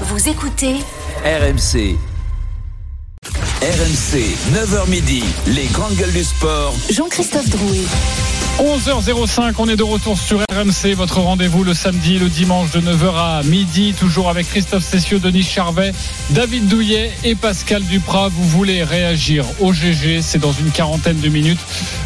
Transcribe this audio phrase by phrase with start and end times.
[0.00, 0.80] Vous écoutez
[1.24, 2.13] RMC.
[3.64, 4.20] RMC,
[4.52, 6.74] 9h midi, les grandes gueules du sport.
[6.90, 7.86] Jean-Christophe Drouet.
[8.58, 13.16] 11h05, on est de retour sur RMC, votre rendez-vous le samedi, le dimanche de 9h
[13.16, 15.92] à midi, toujours avec Christophe Cessieux, Denis Charvet,
[16.30, 18.28] David Douillet et Pascal Duprat.
[18.28, 21.58] Vous voulez réagir au GG, c'est dans une quarantaine de minutes.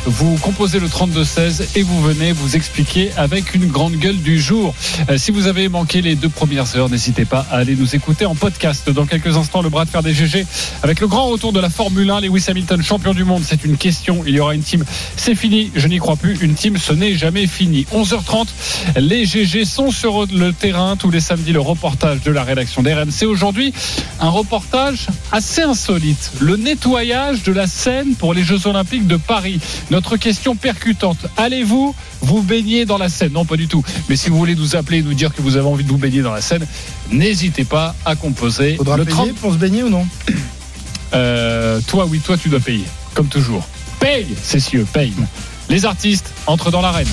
[0.06, 4.74] Vous composez le 32-16 et vous venez vous expliquer avec une grande gueule du jour.
[5.10, 8.24] Euh, si vous avez manqué les deux premières heures, n'hésitez pas à aller nous écouter
[8.24, 8.88] en podcast.
[8.88, 10.46] Dans quelques instants, le bras de fer des GG
[10.82, 13.42] avec le grand retour de la Formule 1, Lewis Hamilton, champion du monde.
[13.44, 14.22] C'est une question.
[14.26, 14.84] Il y aura une team.
[15.16, 15.70] C'est fini.
[15.74, 16.38] Je n'y crois plus.
[16.40, 17.86] Une team, ce n'est jamais fini.
[17.92, 18.46] 11h30.
[18.96, 21.52] Les GG sont sur le terrain tous les samedis.
[21.52, 23.26] Le reportage de la rédaction d'RMC.
[23.26, 23.72] Aujourd'hui,
[24.20, 26.32] un reportage assez insolite.
[26.40, 29.60] Le nettoyage de la Seine pour les Jeux Olympiques de Paris.
[29.90, 31.18] Notre question percutante.
[31.36, 33.32] Allez-vous vous baigner dans la Seine?
[33.32, 33.84] Non, pas du tout.
[34.08, 35.98] Mais si vous voulez nous appeler et nous dire que vous avez envie de vous
[35.98, 36.66] baigner dans la Seine,
[37.10, 38.76] n'hésitez pas à composer.
[38.76, 40.06] Faudra le payer 30 pour se baigner ou non?
[41.14, 43.66] Euh, toi, oui, toi, tu dois payer, comme toujours.
[44.00, 45.14] Paye, Cessieux, paye.
[45.68, 47.08] Les artistes entrent dans l'arène.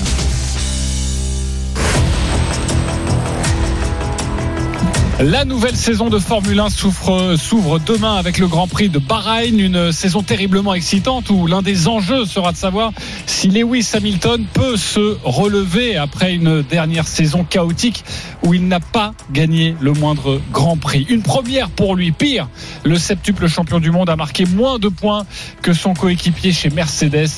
[5.18, 9.58] La nouvelle saison de Formule 1 souffre- s'ouvre demain avec le Grand Prix de Bahreïn,
[9.58, 12.92] une saison terriblement excitante où l'un des enjeux sera de savoir
[13.24, 18.04] si Lewis Hamilton peut se relever après une dernière saison chaotique
[18.42, 21.06] où il n'a pas gagné le moindre Grand Prix.
[21.08, 22.12] Une première pour lui.
[22.12, 22.48] Pire,
[22.84, 25.24] le septuple champion du monde a marqué moins de points
[25.62, 27.30] que son coéquipier chez Mercedes,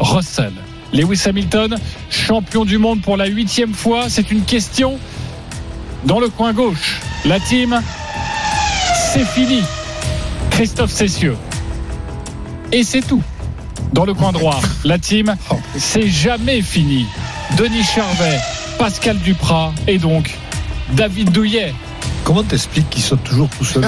[0.00, 0.52] Russell.
[0.92, 1.78] Lewis Hamilton,
[2.10, 4.98] champion du monde pour la huitième fois, c'est une question
[6.04, 7.00] dans le coin gauche.
[7.24, 7.80] La team,
[9.12, 9.62] c'est fini.
[10.50, 11.36] Christophe Cessieux.
[12.72, 13.22] Et c'est tout.
[13.92, 15.34] Dans le coin droit, la team,
[15.76, 17.06] c'est jamais fini.
[17.56, 18.38] Denis Charvet,
[18.78, 20.38] Pascal Duprat et donc
[20.92, 21.74] David Douillet.
[22.24, 23.84] Comment t'expliques qu'il saute toujours tout seul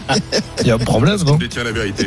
[0.62, 2.06] Il y a un problème, non détient la vérité.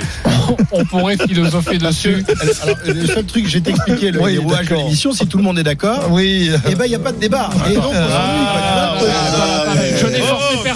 [0.72, 2.23] On pourrait philosopher dessus.
[2.64, 5.64] Alors, Le seul truc, j'ai expliqué le Oui, de l'émission, si tout le monde est
[5.64, 6.52] d'accord, Oui.
[6.70, 7.49] et ben il n'y a pas de débat.
[7.70, 9.90] Et donc, on s'ennuie,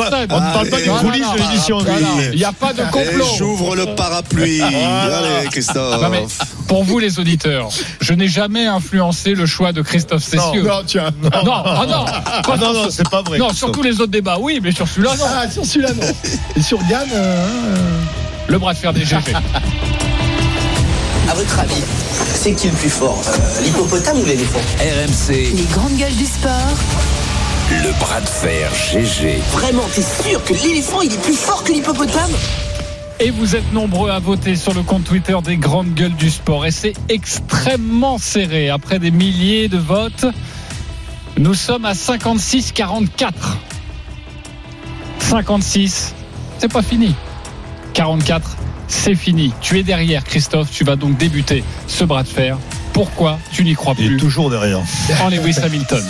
[0.09, 1.25] parle pas des Non, non, coulisses
[1.69, 2.25] non, de lui.
[2.33, 3.25] Il n'y a pas de complot.
[3.37, 4.61] j'ouvre le parapluie.
[4.61, 6.01] Allez, Christophe.
[6.01, 6.25] Non, mais
[6.67, 7.69] pour vous les auditeurs,
[8.01, 10.63] je n'ai jamais influencé le choix de Christophe Cessieux.
[10.63, 11.11] Non, tiens.
[11.21, 11.29] Non,
[11.65, 12.05] ah non,
[12.57, 13.37] Non, non, ce- c'est pas vrai.
[13.37, 15.25] non, sur tous les autres débats, oui, mais sur celui-là, non.
[15.27, 16.07] Ah, sur celui-là, non.
[16.55, 17.47] Et sur Gann, euh,
[18.47, 19.33] Le bras de fer des GG.
[21.29, 21.81] À votre avis,
[22.35, 26.51] c'est qui le plus fort euh, L'hippopotame ou l'éléphant RMC, Les grandes gueules du sport?
[27.71, 29.39] Le bras de fer GG.
[29.51, 32.31] Vraiment, t'es sûr que l'éléphant il est plus fort que l'hippopotame?
[33.19, 36.65] Et vous êtes nombreux à voter sur le compte Twitter des grandes gueules du sport.
[36.65, 38.69] Et c'est extrêmement serré.
[38.69, 40.25] Après des milliers de votes,
[41.37, 43.31] nous sommes à 56-44.
[45.19, 46.13] 56,
[46.59, 47.15] c'est pas fini.
[47.93, 49.53] 44, c'est fini.
[49.61, 50.69] Tu es derrière, Christophe.
[50.71, 52.57] Tu vas donc débuter ce bras de fer.
[52.95, 54.79] Pourquoi tu n'y crois Il est plus toujours derrière.
[55.21, 56.01] en Lewis Hamilton.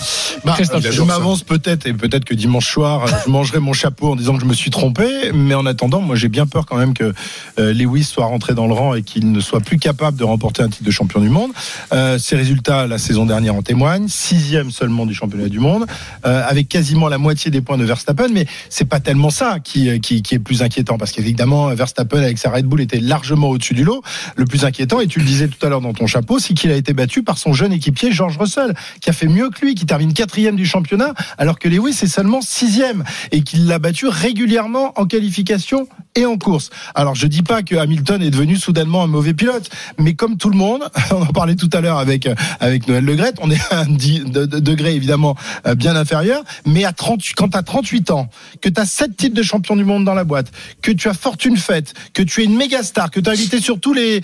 [0.43, 0.55] Bah,
[0.91, 4.41] je m'avance peut-être et peut-être que dimanche soir je mangerai mon chapeau en disant que
[4.41, 7.11] je me suis trompé mais en attendant moi j'ai bien peur quand même que
[7.57, 10.61] euh, Lewis soit rentré dans le rang et qu'il ne soit plus capable de remporter
[10.61, 11.49] un titre de champion du monde.
[11.91, 14.07] Euh, ses résultats la saison dernière en témoignent.
[14.07, 15.87] Sixième seulement du championnat du monde
[16.27, 19.99] euh, avec quasiment la moitié des points de Verstappen mais c'est pas tellement ça qui,
[20.01, 23.73] qui, qui est plus inquiétant parce qu'évidemment Verstappen avec sa Red Bull était largement au-dessus
[23.73, 24.03] du lot.
[24.35, 26.74] Le plus inquiétant et tu le disais tout à l'heure dans ton chapeau c'est qu'il
[26.75, 29.75] a été battu par son jeune équipier George Russell qui a fait mieux que lui
[29.75, 34.07] qui termine quatrième du championnat alors que Lewis est seulement sixième et qu'il l'a battu
[34.07, 36.69] régulièrement en qualification et en course.
[36.93, 40.49] Alors je dis pas que Hamilton est devenu soudainement un mauvais pilote, mais comme tout
[40.49, 43.81] le monde, on en parlait tout à l'heure avec avec Noël Legrette, on est à
[43.81, 45.35] un degré évidemment
[45.67, 48.29] euh, bien inférieur, mais à 30 quand tu as 38 ans,
[48.61, 51.13] que tu as 7 titres de champion du monde dans la boîte, que tu as
[51.13, 54.21] fortune faite, que tu es une méga star, que tu as invité sur tous les,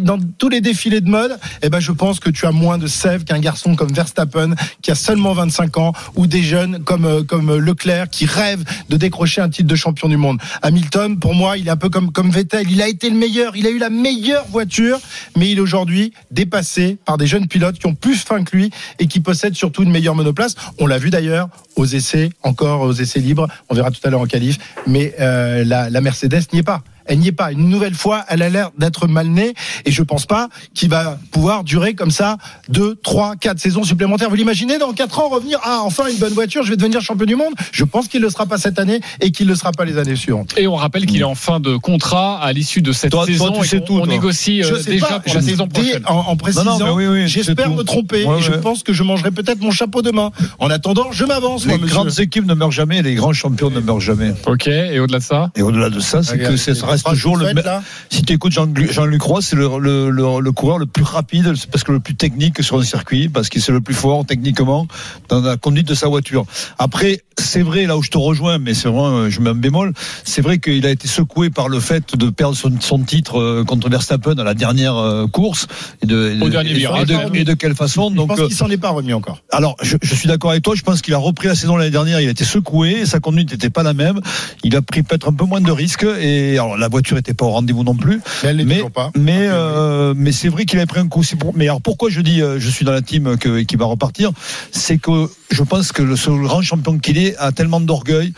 [0.00, 2.86] dans tous les défilés de mode, eh ben je pense que tu as moins de
[2.86, 7.22] sève qu'un garçon comme Verstappen qui a seulement 25 ans ou des jeunes comme euh,
[7.22, 10.40] comme Leclerc qui rêvent de décrocher un titre de champion du monde.
[10.62, 13.56] Hamilton pour moi, il est un peu comme comme Vettel, il a été le meilleur,
[13.56, 14.98] il a eu la meilleure voiture,
[15.36, 18.70] mais il est aujourd'hui dépassé par des jeunes pilotes qui ont plus faim que lui
[18.98, 20.54] et qui possèdent surtout une meilleure monoplace.
[20.78, 24.20] On l'a vu d'ailleurs aux essais, encore aux essais libres, on verra tout à l'heure
[24.20, 26.82] en qualif, mais euh, la, la Mercedes n'y est pas.
[27.08, 27.52] Elle n'y est pas.
[27.52, 31.18] Une nouvelle fois, elle a l'air d'être mal née et je pense pas qu'il va
[31.30, 32.36] pouvoir durer comme ça
[32.68, 34.28] deux, trois, quatre saisons supplémentaires.
[34.28, 37.26] Vous l'imaginez dans quatre ans revenir Ah, enfin une bonne voiture, je vais devenir champion
[37.26, 37.52] du monde.
[37.72, 39.84] Je pense qu'il ne le sera pas cette année et qu'il ne le sera pas
[39.84, 40.54] les années suivantes.
[40.56, 43.32] Et on rappelle qu'il est en fin de contrat à l'issue de cette Toi- toi,
[43.32, 44.06] saison tu et sais qu'on- tout, on toi.
[44.06, 46.02] négocie euh, Je sais déjà pas, pour je la saison prochaine.
[46.06, 48.82] en, en précisant, Non, non, mais oui, oui, j'espère me tromper Ouais, et je pense
[48.82, 50.30] que je mangerai peut-être mon chapeau demain.
[50.58, 54.00] En attendant, je m'avance, Les grandes équipes ne meurent jamais, les grands champions ne meurent
[54.00, 54.32] jamais.
[54.46, 55.50] Ok, et au-delà de ça?
[55.56, 57.46] Et au-delà de ça, c'est Regarde, que c'est- ça les reste toujours le.
[57.46, 57.82] faites, me- là.
[58.10, 61.52] Si tu écoutes Jean- Jean-Luc Roy, c'est le, le, le, le coureur le plus rapide,
[61.70, 64.86] parce que le plus technique sur un circuit, parce qu'il c'est le plus fort techniquement
[65.28, 66.44] dans la conduite de sa voiture.
[66.78, 69.54] Après, c'est vrai, là où je te rejoins, mais c'est vrai, euh, je mets un
[69.54, 69.92] bémol,
[70.24, 73.64] c'est vrai qu'il a été secoué par le fait de perdre son, son titre euh,
[73.64, 75.66] contre Verstappen à la dernière euh, course.
[76.02, 77.02] Et de, Au et- dernier et- virage.
[77.02, 79.40] et de, et de quelle façon Je Donc, pense qu'il s'en est pas remis encore.
[79.52, 80.74] alors, je, je suis d'accord avec toi.
[80.74, 82.20] Je pense qu'il a repris la saison l'année dernière.
[82.20, 83.06] Il a été secoué.
[83.06, 84.20] Sa conduite n'était pas la même.
[84.64, 86.06] Il a pris peut-être un peu moins de risques.
[86.20, 88.20] Et alors, la voiture n'était pas au rendez-vous non plus.
[88.42, 89.10] Mais elle Mais, pas.
[89.16, 91.22] mais, euh, mais c'est vrai qu'il a pris un coup.
[91.38, 93.84] Pour- Mais alors, pourquoi je dis euh, je suis dans la team que, qui va
[93.86, 94.30] repartir?
[94.72, 98.32] C'est que je pense que le, ce grand champion qu'il est a tellement d'orgueil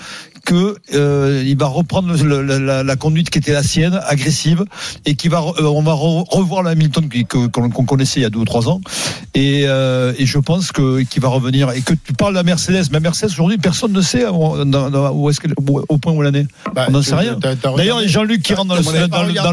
[0.45, 4.65] que euh, il va reprendre le- la, la- la conduite qui était la sienne, agressive,
[5.07, 8.27] et qui va, euh, on va re- revoir le Hamilton qui- qu'on connaissait il y
[8.27, 8.81] a deux ou trois ans,
[9.35, 11.71] et, euh, et je pense que qu'il va revenir.
[11.73, 14.91] Et que tu parles de la Mercedes, mais Mercedes aujourd'hui, personne ne sait où, dans-
[14.91, 15.41] dans- où est-ce
[15.89, 16.47] au point où elle en est.
[16.75, 17.39] Bah, on n'en sait rien.
[17.77, 19.53] D'ailleurs, Jean-Luc qui rentre dans le, dans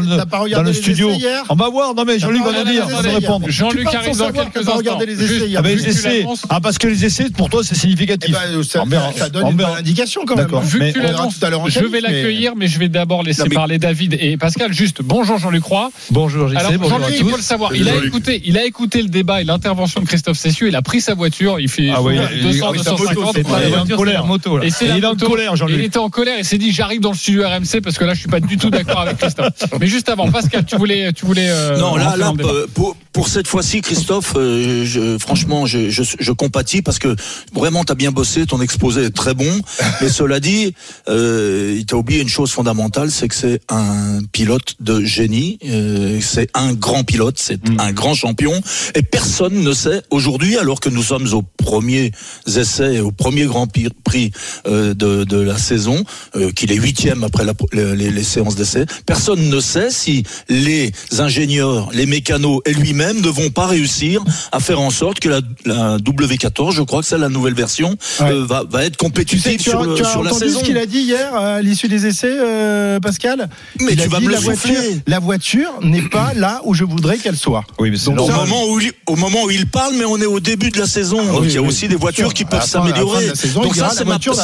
[0.64, 1.10] dans studio.
[1.50, 1.94] On va voir.
[1.94, 3.46] Non mais Jean-Luc va nous dire, va répondre.
[3.48, 4.98] Jean-Luc arrive dans quelques instants.
[5.06, 5.54] les essais.
[5.56, 6.26] Ah ben les essais.
[6.48, 8.32] Ah parce que les essais pour toi c'est Eh significatif.
[8.32, 9.12] ben, ça, verra.
[9.16, 10.46] ça donne On une indication quand même.
[10.78, 11.38] Que tu l'annonces,
[11.68, 14.72] je vais mais- l'accueillir, mais je vais d'abord laisser Non, mais- parler David et Pascal.
[14.72, 15.90] Juste, bonjour Jean-Luc Roy.
[16.10, 17.74] Bonjour Alors, Jean-Luc, il faut le savoir.
[17.74, 20.68] Il a écouté, il a écouté le débat et l'intervention de Christophe Cessieux.
[20.68, 21.60] Il a pris sa voiture.
[21.60, 22.28] Il fait Ah oui, 200,
[22.74, 23.32] il- il- sa moto, 250.
[23.34, 24.24] c'est pas- il est en colère.
[24.62, 25.28] Et il est en moto.
[25.28, 25.76] colère, Jean-Luc.
[25.78, 28.14] Il était en colère et s'est dit j'arrive dans le studio RMC parce que là
[28.14, 29.48] je suis pas du tout d'accord avec Christophe.
[29.80, 31.48] Mais juste avant, Pascal, tu voulais, tu voulais.
[31.50, 36.04] euh, Non, là, là, euh, pour, pour cette fois-ci, Christophe, euh, je, franchement, je, je,
[36.20, 37.16] je compatis parce que
[37.52, 39.60] vraiment, t'as bien bossé, ton exposé est très bon.
[40.00, 40.72] Mais cela dit,
[41.08, 45.58] euh, il t'a oublié une chose fondamentale, c'est que c'est un pilote de génie.
[45.64, 48.52] euh, c'est un grand pilote, c'est un grand champion.
[48.94, 52.12] Et personne ne sait aujourd'hui, alors que nous sommes aux premiers
[52.46, 54.30] essais, au premier Grand Prix
[54.68, 56.04] euh, de, de la saison,
[56.36, 60.92] euh, qu'il est huitième après la, les, les séances d'essais, personne ne sait si les
[61.18, 64.22] ingénieurs, les mécanos et lui-même ne vont pas réussir
[64.52, 67.96] à faire en sorte que la, la W14, je crois que c'est la nouvelle version,
[68.20, 68.30] Ouais.
[68.32, 70.32] euh, va, va être Tu sais, compétitive tu as, sur, le- tu as sur la
[70.32, 70.58] saison.
[70.60, 73.48] ce qu'il a dit hier à l'issue des essais, euh, Pascal?
[73.80, 75.00] Mais Il tu a vas dit me le la voiture, souffler.
[75.06, 77.64] la voiture n'est pas là où je voudrais qu'elle soit.
[77.78, 80.04] Oui, mais c'est Donc Au ça, moment, où il, au moment où il parle, mais
[80.04, 81.24] on est au début de la saison.
[81.24, 82.34] donc oui, il y a oui, aussi des voitures sûr.
[82.34, 83.26] qui peuvent s'améliorer.
[83.28, 84.34] la saison, il Donc ça, la c'est ma- voiture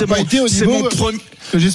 [0.66, 1.18] mon, premier-.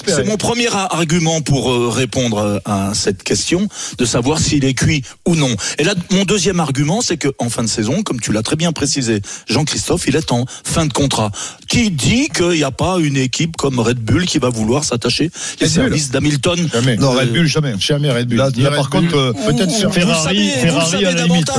[0.06, 3.68] C'est mon premier argument pour euh, répondre à cette question,
[3.98, 5.54] de savoir s'il est cuit ou non.
[5.78, 8.56] Et là, mon deuxième argument, c'est que en fin de saison, comme tu l'as très
[8.56, 11.30] bien précisé, Jean-Christophe, il est en fin de contrat.
[11.68, 15.30] Qui dit qu'il n'y a pas une équipe comme Red Bull qui va vouloir s'attacher
[15.60, 16.96] les Red Bull services d'Hamilton Jamais.
[16.96, 17.74] Non, Euh, Red Bull jamais.
[17.78, 18.38] Jamais Red Bull.
[18.38, 21.06] Là, Ni là, Red par Bull, contre, euh, peut-être sur Ferrari, savez, vous Ferrari savez
[21.06, 21.50] à la limite.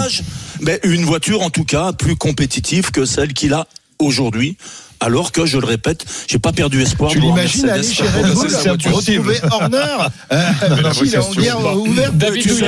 [0.61, 3.67] Mais une voiture, en tout cas, plus compétitive que celle qu'il a
[3.99, 4.57] aujourd'hui.
[5.03, 8.03] Alors que, je le répète, j'ai pas perdu espoir Tu de l'imagines aller Mercedes chez
[8.03, 9.77] Red progresser Bull retrouver Horner
[10.31, 12.15] euh, est en guerre ouverte.
[12.17, 12.65] David Tu sais,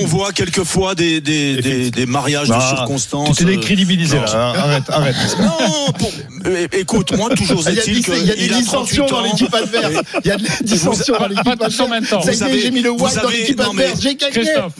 [0.00, 3.36] on, voit quelquefois des, des, des, des mariages de Ah, circonstances.
[3.36, 4.24] Tu t'es euh, décrédibilisé là.
[4.32, 4.52] hein.
[4.56, 5.16] Arrête, arrête.
[5.40, 6.12] Non, pour-
[6.46, 8.62] euh, écoute, moi, toujours Il y a, est-il des- il y a des qu'il a
[8.62, 9.22] 38 dissensions dans ans.
[9.24, 9.94] l'équipe adverse.
[10.24, 12.20] Il y a des dissensions dans Pas l'équipe tous en même temps.
[12.20, 12.38] adverse.
[12.38, 14.00] Ça y est, j'ai mis le white dans l'équipe adverse.
[14.00, 14.32] J'ai gagné.
[14.32, 14.72] Christophe.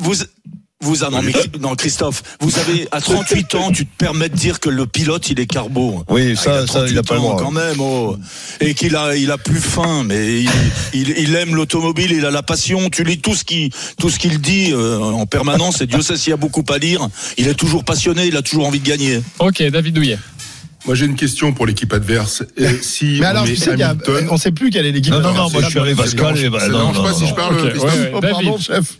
[0.00, 0.14] Vous,
[0.82, 4.34] vous, ah non, mais, non, Christophe, vous avez, à 38 ans, tu te permets de
[4.34, 6.02] dire que le pilote, il est carbo.
[6.08, 7.36] Oui, Ah, ça, ça, il a 38 pas le droit.
[7.36, 8.16] quand même, oh.
[8.60, 10.50] Et qu'il a, il a plus faim, mais il,
[10.94, 12.88] il, il aime l'automobile, il a la passion.
[12.88, 16.16] Tu lis tout ce qui, tout ce qu'il dit euh, en permanence, et Dieu sait
[16.16, 17.06] s'il y a beaucoup à lire.
[17.36, 19.20] Il est toujours passionné, il a toujours envie de gagner.
[19.38, 20.18] Ok, David Douillet.
[20.86, 22.42] Moi, j'ai une question pour l'équipe adverse.
[22.56, 24.92] Et si Mais on alors, tu sais y a- Hamilton, on sait plus quelle est
[24.92, 27.24] l'équipe Non, non, non, moi, je suis allé Pascal ça ne non, dérange pas si
[27.24, 27.28] non.
[27.28, 28.10] je parle, Ok, Christophe ouais, ouais.
[28.14, 28.96] Oh, pardon, chef.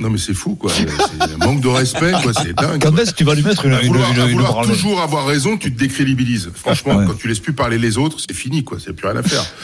[0.00, 0.70] Non, mais c'est fou, quoi.
[0.72, 0.86] C'est
[1.20, 2.32] un manque de respect, quoi.
[2.34, 2.80] C'est dingue.
[2.82, 5.26] Quand est-ce que tu vas lui mettre une, À vouloir, une, à vouloir toujours avoir
[5.26, 6.50] raison, tu te décrédibilises.
[6.54, 7.06] Franchement, Ouais.
[7.06, 8.78] quand tu laisses plus parler les autres, c'est fini, quoi.
[8.84, 9.44] C'est plus rien à faire.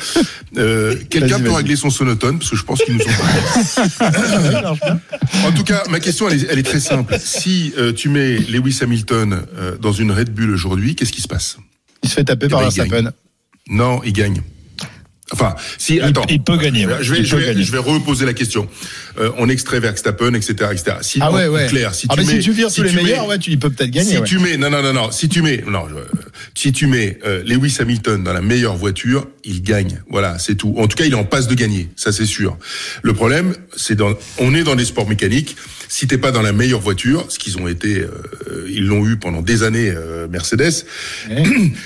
[0.56, 4.73] Euh, Quelqu'un peut régler son sonotone, parce que je pense qu'ils nous ont pas.
[5.47, 7.16] en tout cas, ma question, elle est, elle est très simple.
[7.23, 11.28] Si euh, tu mets Lewis Hamilton euh, dans une Red Bull aujourd'hui, qu'est-ce qui se
[11.28, 11.58] passe?
[12.02, 13.12] Il se fait taper par ben, Verstappen.
[13.68, 14.40] Non, il gagne.
[15.32, 16.25] Enfin, si, attends.
[16.30, 16.94] il peut gagner, ouais.
[17.02, 17.62] Je vais, Il je vais, gagner.
[17.62, 18.66] je vais reposer la question.
[19.18, 20.97] Euh, on extrait Verstappen, etc., etc.
[21.02, 21.66] Si, Ah ouais, ouais.
[21.66, 23.38] clair, si ah tu mais mets, si tu vires si tous les mets- meilleurs, ouais,
[23.38, 24.08] tu il peut peut-être gagner.
[24.08, 24.25] si ouais.
[24.26, 25.94] tu mets, non, non, non, non, si tu mets, non, je-
[26.54, 30.02] si tu mets euh, Lewis Hamilton dans la meilleure voiture, il gagne.
[30.11, 30.75] Voilà, c'est tout.
[30.78, 32.57] En tout cas, il est en passe de gagner, ça c'est sûr.
[33.02, 35.57] Le problème, c'est dans, on est dans des sports mécaniques.
[35.90, 39.17] Si t'es pas dans la meilleure voiture, ce qu'ils ont été, euh, ils l'ont eu
[39.17, 40.85] pendant des années, euh, Mercedes,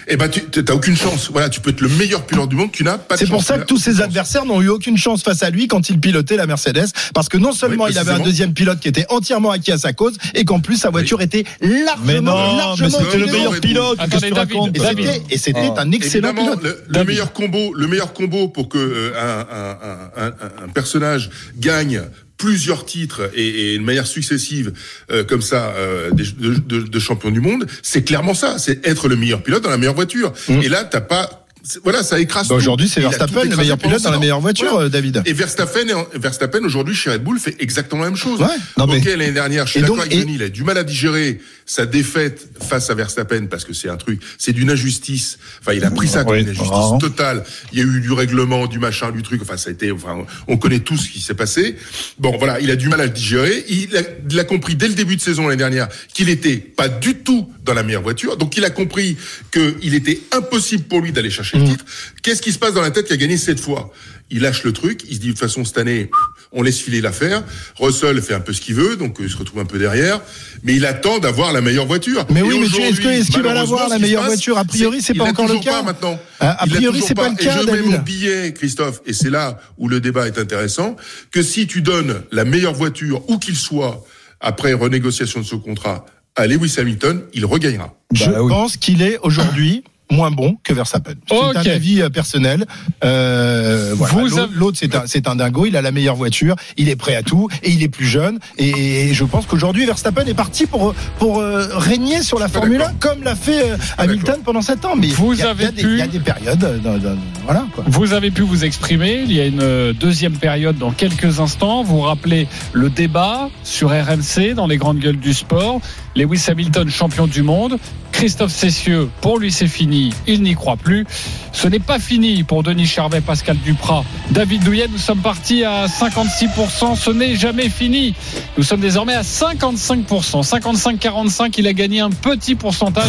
[0.09, 1.31] eh ben tu t'as aucune chance.
[1.31, 3.45] Voilà, tu peux être le meilleur pilote du monde, tu n'as pas de C'est pour
[3.45, 6.37] ça que tous ses adversaires n'ont eu aucune chance face à lui quand il pilotait
[6.37, 9.53] la Mercedes, parce que non seulement Oui, il avait un deuxième pilote qui était entièrement
[9.53, 12.99] acquis à sa cause, et qu'en plus sa voiture était largement, Mais non, mais largement
[12.99, 13.99] c'était le meilleur pilote.
[14.01, 15.07] Attendez, David, Et David.
[15.07, 15.81] c'était, et c'était Ah.
[15.83, 16.85] un excellent Évidemment, pilote.
[16.89, 21.31] le, meilleur combo, le meilleur combo pour que euh, un, un, un, un, un personnage
[21.59, 22.03] gagne
[22.39, 24.73] plusieurs titres et, et de manière successive
[25.11, 28.85] euh, comme ça euh, des- de, de, de champion du monde, c'est clairement ça, c'est
[28.87, 30.33] être le meilleur pilote dans la meilleure voiture.
[30.63, 31.42] Et là, t'as pas
[31.85, 32.49] voilà, ça écrase.
[32.49, 34.87] Bah, aujourd'hui, c'est Verstappen, le meilleur pilote dans la meilleure voiture, Voilà.
[34.87, 35.23] euh, David.
[35.27, 38.41] Et Verstappen, est- Verstappen aujourd'hui chez Red Bull fait exactement la même chose.
[38.41, 38.47] Ouais.
[38.79, 40.77] Non, mais- ok, l'année dernière, je suis d'accord avec et- Denis, il a du mal
[40.79, 45.39] à digérer sa défaite face à Verstappen parce que c'est un truc, c'est d'une injustice.
[45.61, 46.99] Enfin, il a pris ça comme une injustice vraiment.
[46.99, 47.45] totale.
[47.73, 49.41] Il y a eu du règlement, du machin, du truc.
[49.43, 49.93] Enfin, ça a été.
[49.93, 51.77] Enfin, on connaît tout ce qui s'est passé.
[52.19, 53.65] Bon, voilà, il a du mal à le digérer.
[53.69, 56.89] Il a, il a compris dès le début de saison l'année dernière qu'il était pas
[56.89, 58.37] du tout dans la meilleure voiture.
[58.37, 59.17] Donc, il a compris
[59.53, 61.85] qu'il était impossible pour lui d'aller chercher le titre.
[62.23, 63.93] Qu'est-ce qui se passe dans la tête qui a gagné cette fois?
[64.31, 65.03] Il lâche le truc.
[65.09, 66.11] Il se dit de toute façon cette année,
[66.53, 67.45] on laisse filer l'affaire.
[67.79, 70.23] Russell fait un peu ce qu'il veut, donc euh, il se retrouve un peu derrière.
[70.63, 72.25] Mais il attend d'avoir la meilleure voiture.
[72.31, 74.57] Mais Et oui, mais est-ce qu'il va l'avoir, la meilleure passe, voiture?
[74.59, 75.73] A priori, c'est pas encore le cas.
[75.73, 76.19] pas maintenant.
[76.41, 79.61] A- priori, c'est pas le Et cas, je mets mon billet, Christophe, et c'est là
[79.77, 80.97] où le débat est intéressant,
[81.31, 84.03] que si tu donnes la meilleure voiture, où qu'il soit,
[84.41, 87.95] après renégociation de ce contrat, à Lewis Hamilton, il regagnera.
[88.13, 88.49] Je Bah oui.
[88.51, 91.15] pense qu'il est aujourd'hui moins bon que Verstappen.
[91.29, 91.35] C'est
[91.71, 92.67] un avis euh, personnel.
[93.05, 94.15] Euh, voilà.
[94.23, 95.67] L'autre- avez- c'est un, c'est un dingo.
[95.67, 96.55] Il a la meilleure voiture.
[96.77, 98.39] Il est prêt à tout et il est plus jeune.
[98.59, 102.77] Et, et je pense qu'aujourd'hui, Verstappen est parti pour pour euh, régner sur la Formule
[102.83, 102.99] 1 d'accord.
[103.15, 104.95] comme l'a fait euh, Hamilton pendant sept ans.
[104.97, 106.21] Mais Vous il y a, avez il y a des- pu- il y a des
[106.21, 106.65] périodes.
[106.65, 107.67] euh, dans- dans- voilà.
[107.75, 107.85] Quoi.
[107.89, 109.23] Vous avez pu vous exprimer.
[109.25, 111.83] Il y a une deuxième période dans quelques instants.
[111.83, 115.81] Vous rappelez le débat sur RMC dans les grandes gueules du sport.
[116.15, 117.79] Lewis Hamilton, champion du monde.
[118.13, 121.05] Christophe Cessieux, pour lui c'est fini, il n'y croit plus.
[121.53, 124.87] Ce n'est pas fini pour Denis Charvet, Pascal Duprat, David Douillet.
[124.91, 128.15] Nous sommes partis à 56%, ce n'est jamais fini.
[128.57, 130.43] Nous sommes désormais à 55%.
[130.49, 133.05] 55-45, il a gagné un petit pourcentage.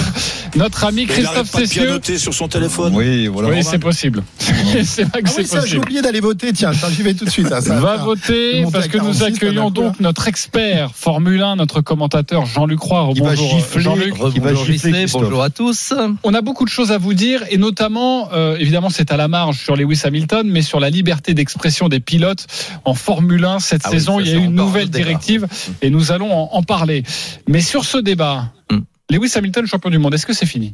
[0.56, 1.84] Notre ami Mais il Christophe pas Cessieux.
[1.84, 2.94] pianoter sur son téléphone.
[2.96, 3.50] Oui, voilà.
[3.50, 4.24] Oui, c'est possible.
[4.84, 6.52] c'est vrai que Ah c'est oui, ça, j'ai oublié d'aller voter.
[6.54, 7.52] Tiens, ça, j'y vais tout de suite.
[7.52, 11.56] hein, ça Va voter parce que nous 46, accueillons là, donc notre expert Formule 1,
[11.58, 13.14] notre commentateur Jean-Luc Roy.
[13.18, 14.14] Bonjour Jean-Luc.
[14.34, 15.94] qui va Bonjour gifler, Bonjour à tous.
[16.24, 19.28] On a beaucoup de choses à vous dire et notamment, euh, évidemment, c'est à la
[19.28, 22.46] marge sur Lewis Hamilton, mais sur la liberté d'expression des pilotes
[22.86, 24.20] en Formule 1 cette Ah saison.
[24.20, 25.48] il y a une nouvelle directive
[25.82, 27.04] et nous allons en, en parler.
[27.48, 28.80] Mais sur ce débat, Hmm.
[29.10, 30.74] Lewis Hamilton champion du monde, est-ce que c'est fini?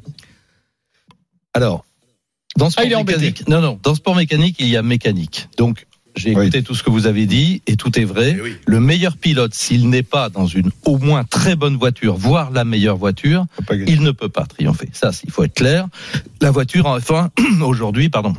[1.53, 1.83] Alors,
[2.57, 3.19] dans sport Ah, il est embêté.
[3.19, 5.47] mécanique, non, non, dans sport mécanique, il y a mécanique.
[5.57, 5.85] Donc,
[6.19, 6.43] j'ai Oui.
[6.43, 8.35] écouté tout ce que vous avez dit et tout est vrai.
[8.37, 8.55] Eh oui.
[8.65, 12.65] Le meilleur pilote, s'il n'est pas dans une au moins très bonne voiture, voire la
[12.65, 13.45] meilleure voiture,
[13.87, 14.89] il ne peut pas triompher.
[14.93, 15.87] Ça, il faut être clair.
[16.41, 17.29] La voiture en F1
[17.61, 18.33] aujourd'hui, pardon,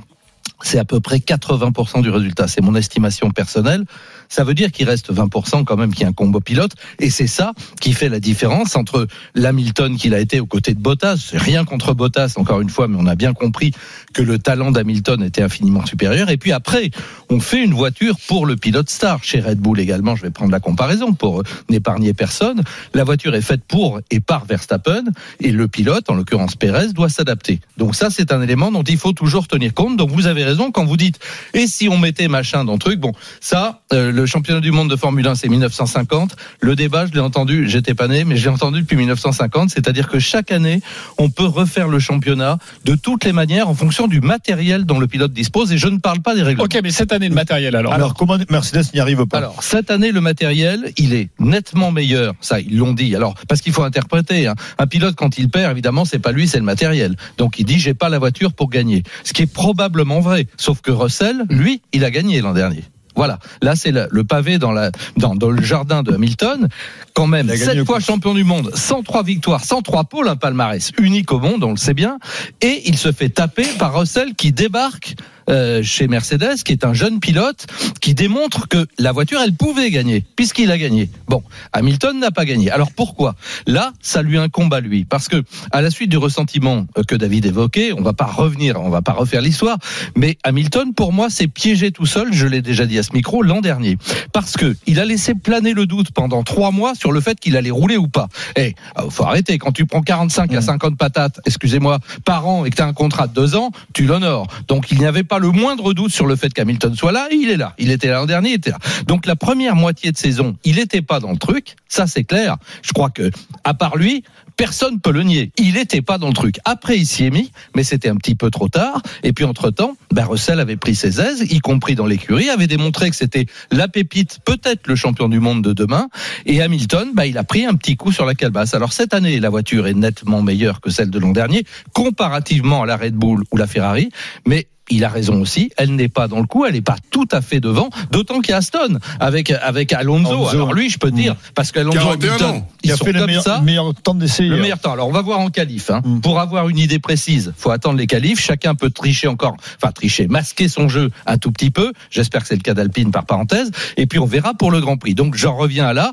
[0.62, 2.48] c'est à peu près 80% du résultat.
[2.48, 3.84] C'est mon estimation personnelle.
[4.28, 6.72] Ça veut dire qu'il reste 20% quand même qui est un combo pilote.
[6.98, 10.80] Et c'est ça qui fait la différence entre l'Hamilton qu'il a été aux côtés de
[10.80, 11.30] Bottas.
[11.32, 13.72] Rien contre Bottas, encore une fois, mais on a bien compris
[14.12, 16.30] que le talent d'Hamilton était infiniment supérieur.
[16.30, 16.90] Et puis après,
[17.28, 19.24] on fait une voiture pour le pilote star.
[19.24, 22.62] Chez Red Bull également, je vais prendre la comparaison pour n'épargner personne.
[22.94, 25.04] La voiture est faite pour et par Verstappen.
[25.40, 27.60] Et le pilote, en l'occurrence Pérez, doit s'adapter.
[27.76, 29.96] Donc ça, c'est un élément dont il faut toujours tenir compte.
[29.96, 31.18] Donc vous avez raison quand vous dites,
[31.54, 34.90] et si on mettait machin dans le truc, bon, ça, euh, le championnat du monde
[34.90, 36.36] de Formule 1, c'est 1950.
[36.60, 39.70] Le débat, je l'ai entendu, j'étais pas né, mais j'ai entendu depuis 1950.
[39.70, 40.80] C'est-à-dire que chaque année,
[41.18, 45.06] on peut refaire le championnat de toutes les manières en fonction du matériel dont le
[45.06, 45.72] pilote dispose.
[45.72, 46.64] Et je ne parle pas des règlements.
[46.64, 47.92] Ok, mais cette année de matériel alors.
[47.92, 49.38] Alors, comment Mercedes n'y arrive pas?
[49.38, 52.34] Alors, cette année, le matériel, il est nettement meilleur.
[52.40, 53.14] Ça, ils l'ont dit.
[53.16, 54.46] Alors, parce qu'il faut interpréter.
[54.46, 54.54] hein.
[54.78, 57.16] Un pilote, quand il perd, évidemment, c'est pas lui, c'est le matériel.
[57.38, 59.02] Donc, il dit, j'ai pas la voiture pour gagner.
[59.24, 60.39] Ce qui est probablement vrai.
[60.56, 62.84] Sauf que Russell, lui, il a gagné l'an dernier.
[63.16, 63.38] Voilà.
[63.60, 66.68] Là, c'est le, le pavé dans, la, dans, dans le jardin de Hamilton.
[67.12, 71.38] Quand même, sept fois champion du monde, 103 victoires, 103 pôles, un palmarès unique au
[71.38, 72.18] monde, on le sait bien.
[72.60, 75.16] Et il se fait taper par Russell qui débarque
[75.50, 77.66] euh, chez Mercedes, qui est un jeune pilote,
[78.00, 81.10] qui démontre que la voiture, elle pouvait gagner, puisqu'il a gagné.
[81.28, 81.42] Bon,
[81.72, 82.70] Hamilton n'a pas gagné.
[82.70, 83.34] Alors pourquoi?
[83.66, 85.42] Là, ça lui incombe à lui, parce que
[85.72, 89.02] à la suite du ressentiment euh, que David évoquait, on va pas revenir, on va
[89.02, 89.78] pas refaire l'histoire,
[90.16, 92.32] mais Hamilton, pour moi, s'est piégé tout seul.
[92.32, 93.98] Je l'ai déjà dit à ce micro l'an dernier,
[94.32, 97.56] parce que il a laissé planer le doute pendant trois mois sur le fait qu'il
[97.56, 98.28] allait rouler ou pas.
[98.56, 98.74] Eh,
[99.10, 99.58] faut arrêter.
[99.58, 102.92] Quand tu prends 45 à 50 patates, excusez-moi, par an et que tu as un
[102.92, 104.46] contrat de deux ans, tu l'honores.
[104.68, 107.26] Donc il n'y avait pas le moindre doute sur le fait qu'Hamilton soit là.
[107.32, 107.74] Il est là.
[107.78, 108.50] Il était là l'an dernier.
[108.50, 108.78] Il était là.
[109.06, 111.76] Donc la première moitié de saison, il n'était pas dans le truc.
[111.88, 112.56] Ça c'est clair.
[112.82, 113.30] Je crois que
[113.64, 114.22] à part lui,
[114.60, 115.52] personne peut le nier.
[115.56, 116.58] Il n'était pas dans le truc.
[116.66, 119.00] Après, il s'y est mis, mais c'était un petit peu trop tard.
[119.22, 123.08] Et puis, entre-temps, ben, Russell avait pris ses aises, y compris dans l'écurie, avait démontré
[123.08, 126.08] que c'était la pépite, peut-être le champion du monde de demain.
[126.44, 128.74] Et Hamilton, ben, il a pris un petit coup sur la calebasse.
[128.74, 132.86] Alors, cette année, la voiture est nettement meilleure que celle de l'an dernier, comparativement à
[132.86, 134.10] la Red Bull ou la Ferrari.
[134.46, 137.28] Mais il a raison aussi, elle n'est pas dans le coup, elle n'est pas tout
[137.32, 140.30] à fait devant, d'autant qu'il y a Aston avec, avec Alonso.
[140.32, 140.48] Alonso.
[140.50, 142.68] Alors lui, je peux dire, parce qu'Alonso 41 Hamilton, ans.
[142.82, 143.60] ils Il a fait le meilleur, ça.
[143.60, 144.42] meilleur temps d'essai.
[144.44, 144.62] Le hier.
[144.62, 144.92] meilleur temps.
[144.92, 145.90] Alors, on va voir en qualif.
[145.90, 146.02] Hein.
[146.04, 146.20] Mm.
[146.20, 148.40] Pour avoir une idée précise, faut attendre les qualifs.
[148.40, 151.92] Chacun peut tricher encore, enfin tricher, masquer son jeu un tout petit peu.
[152.10, 153.70] J'espère que c'est le cas d'Alpine par parenthèse.
[153.96, 155.14] Et puis on verra pour le Grand Prix.
[155.14, 156.12] Donc j'en reviens à là.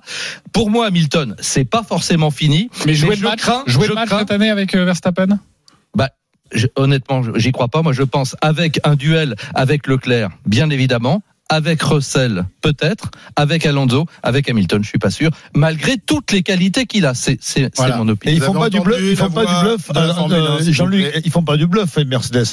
[0.54, 2.70] Pour moi, Hamilton, c'est pas forcément fini.
[2.86, 4.86] Mais jouer je le match, crains, jouer je le match crains- cette année avec euh,
[4.86, 5.40] Verstappen?
[6.52, 7.82] Je- honnêtement, je- j'y crois pas.
[7.82, 11.22] Moi, je pense avec un duel avec Leclerc, bien évidemment.
[11.50, 13.10] Avec Russell, peut-être.
[13.38, 15.32] Avec Alonso, avec Hamilton, je suis pas sûr.
[15.56, 17.96] Malgré toutes les qualités qu'il a, c'est c'est- c'est Voilà.
[17.98, 18.36] mon Et opinion.
[18.36, 19.90] ils font pas du bluff, ils font pas du bluff.
[19.94, 22.48] de la Formule 1, s'il vous Jean-Luc, ils font pas du bluff, Mercedes.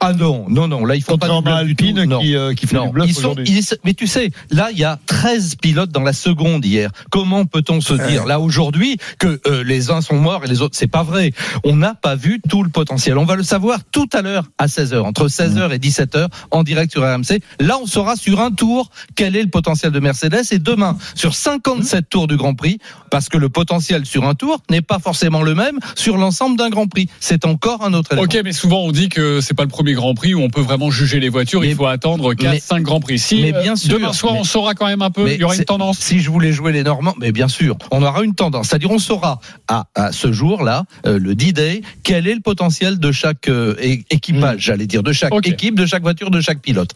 [0.00, 2.18] Ah non, non, non, là ils font pas du bluff du Alpine tout.
[2.20, 4.78] Qui, euh, qui fait Non, du bluff ils sont, ils- mais tu sais, là il
[4.78, 6.90] y a 13 pilotes dans la seconde hier.
[7.10, 10.76] Comment peut-on se dire là aujourd'hui que euh, les uns sont morts et les autres
[10.76, 11.32] c'est pas vrai?
[11.64, 13.16] On n'a pas vu tout le potentiel.
[13.18, 16.92] On va le savoir tout à l'heure à 16h, entre 16h et 17h en direct
[16.92, 17.40] sur RMC.
[17.60, 21.34] Là on saura sur un tour quel est le potentiel de Mercedes et demain sur
[21.34, 22.78] 57 tours du Grand Prix
[23.10, 26.68] parce que le potentiel sur un tour n'est pas forcément le même sur l'ensemble d'un
[26.70, 27.08] Grand Prix.
[27.20, 28.24] C'est encore un autre élément.
[28.26, 30.60] Ok, mais souvent on dit que c'est pas le premier Grand Prix où on peut
[30.60, 31.60] vraiment juger les voitures.
[31.60, 33.18] Mais- il faut attendre 4, mais- 5 Grands Prix.
[33.18, 35.38] Si mais euh, bien sûr, demain soir mais- on saura quand même un peu, il
[35.40, 35.98] y aura une tendance.
[35.98, 38.68] Si je voulais jouer les Normands, mais bien sûr, on aura une tendance.
[38.68, 43.12] C'est-à-dire, on saura à, à ce jour-là, euh, le D-Day, quel est le potentiel de
[43.12, 43.74] chaque euh,
[44.10, 46.90] équipage, j'allais dire, de chaque équipe, de chaque voiture, de chaque pilote.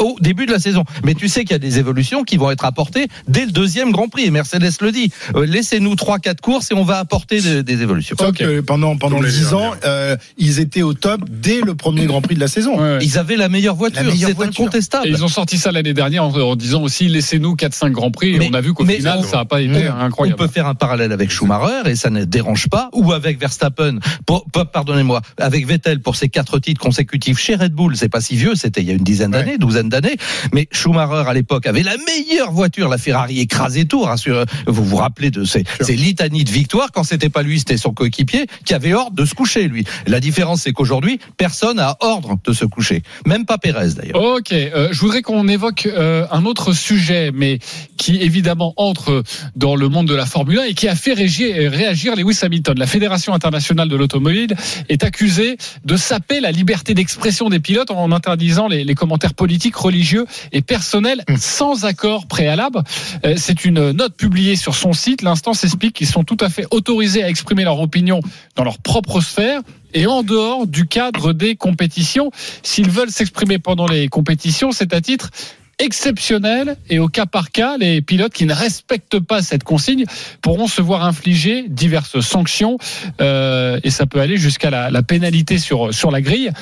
[0.00, 0.84] Au début de la saison.
[1.04, 3.90] Mais tu sais qu'il y a des évolutions qui vont être apportées dès le deuxième
[3.92, 4.24] Grand Prix.
[4.24, 5.10] Et Mercedes le dit.
[5.36, 8.16] Euh, Laissez-nous trois, quatre courses et on va apporter de- des évolutions.
[8.18, 12.20] Sauf que pendant, pendant 10 ans, euh, ils étaient au top dès le premier Grand
[12.22, 12.76] Prix de la saison.
[12.78, 12.98] Ouais, ouais.
[13.02, 14.02] Ils avaient la meilleure voiture.
[14.28, 15.06] C'est incontestable.
[15.06, 18.38] Et ils ont sorti ça l'année dernière en, en disant aussi laissez-nous 4-5 Grands Prix.
[18.38, 20.40] Mais- et on a vu qu'au final on- ça n'a pas été Mais incroyable.
[20.40, 23.98] On peut faire un parallèle avec Schumacher et ça ne dérange pas, ou avec Verstappen,
[24.72, 27.96] pardonnez-moi, avec Vettel pour ses quatre titres consécutifs chez Red Bull.
[27.96, 29.58] C'est pas si vieux, c'était il y a une dizaine d'années,
[29.88, 30.16] d'années.
[30.52, 34.02] Mais Schumacher à l'époque avait la meilleure voiture, la Ferrari écrasait tout.
[34.02, 37.76] rassure- Vous vous rappelez de ces, ces litanies de victoires quand c'était pas lui, c'était
[37.76, 39.84] son coéquipier qui avait ordre de se coucher lui.
[40.06, 44.22] La différence c'est qu'aujourd'hui personne a ordre de se coucher, même pas Pérez d'ailleurs.
[44.22, 47.58] Ok, euh, je voudrais qu'on évoque euh, un autre sujet, mais
[47.96, 49.22] qui évidemment entre
[49.56, 52.78] dans le monde de la Formule 1 et qui a fait réagir, réagir Lewis Hamilton.
[52.78, 54.54] La Fédération internationale de l'automobile
[54.88, 59.71] est accusée de saper la liberté d'expression des pilotes en interdisant les, les commentaires politiques,
[59.76, 62.82] religieux et personnels sans accord préalable.
[63.24, 65.22] Euh, C'est une note publiée sur son site.
[65.22, 68.20] L'instance explique qu'ils sont tout à fait autorisés à exprimer leur opinion
[68.56, 69.60] dans leur propre sphère
[69.94, 72.30] et en dehors du cadre des compétitions.
[72.62, 75.30] S'ils veulent s'exprimer pendant les compétitions, c'est à titre
[75.78, 80.04] exceptionnel et au cas par cas, les pilotes qui ne respectent pas cette consigne
[80.40, 82.78] pourront se voir infliger diverses sanctions
[83.20, 86.52] euh, et ça peut aller jusqu'à la, la pénalité sur, sur la grille.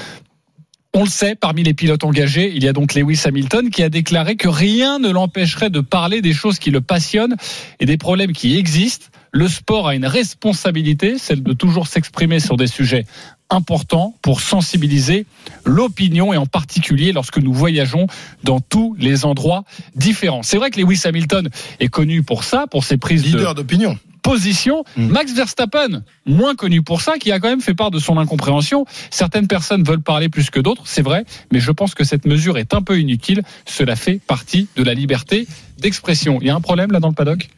[0.93, 3.89] On le sait, parmi les pilotes engagés, il y a donc Lewis Hamilton qui a
[3.89, 7.37] déclaré que rien ne l'empêcherait de parler des choses qui le passionnent
[7.79, 9.07] et des problèmes qui existent.
[9.31, 13.07] Le sport a une responsabilité, celle de toujours s'exprimer sur des sujets
[13.51, 15.27] importants pour sensibiliser
[15.65, 18.09] l'opinion et en particulier lorsque nous voyageons
[18.43, 19.63] dans tous les endroits
[19.95, 20.43] différents.
[20.43, 23.97] C'est vrai que Lewis Hamilton est connu pour ça, pour ses prises de Leader d'opinion.
[24.23, 24.85] Position.
[24.97, 28.85] Max Verstappen, moins connu pour ça, qui a quand même fait part de son incompréhension.
[29.11, 32.59] Certaines personnes veulent parler plus que d'autres, c'est vrai, mais je pense que cette mesure
[32.59, 33.43] est un peu inutile.
[33.67, 35.47] Cela fait partie de la liberté
[35.79, 36.39] d'expression.
[36.41, 37.49] Il y a un problème là dans le paddock?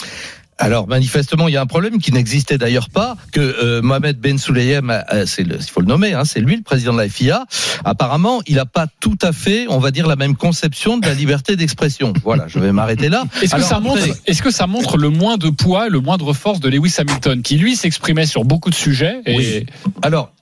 [0.58, 4.38] Alors manifestement, il y a un problème qui n'existait d'ailleurs pas, que euh, Mohamed Ben
[4.38, 7.46] Souleyem, euh, c'est il faut le nommer, hein, c'est lui le président de la FIA.
[7.84, 11.14] Apparemment, il n'a pas tout à fait, on va dire, la même conception de la
[11.14, 12.12] liberté d'expression.
[12.22, 13.24] Voilà, je vais m'arrêter là.
[13.42, 16.32] Est-ce que, ça montre, après- est-ce que ça montre le moins de poids, le moindre
[16.32, 19.66] force de Lewis Hamilton, qui lui s'exprimait sur beaucoup de sujets et Oui.
[20.02, 20.32] Alors,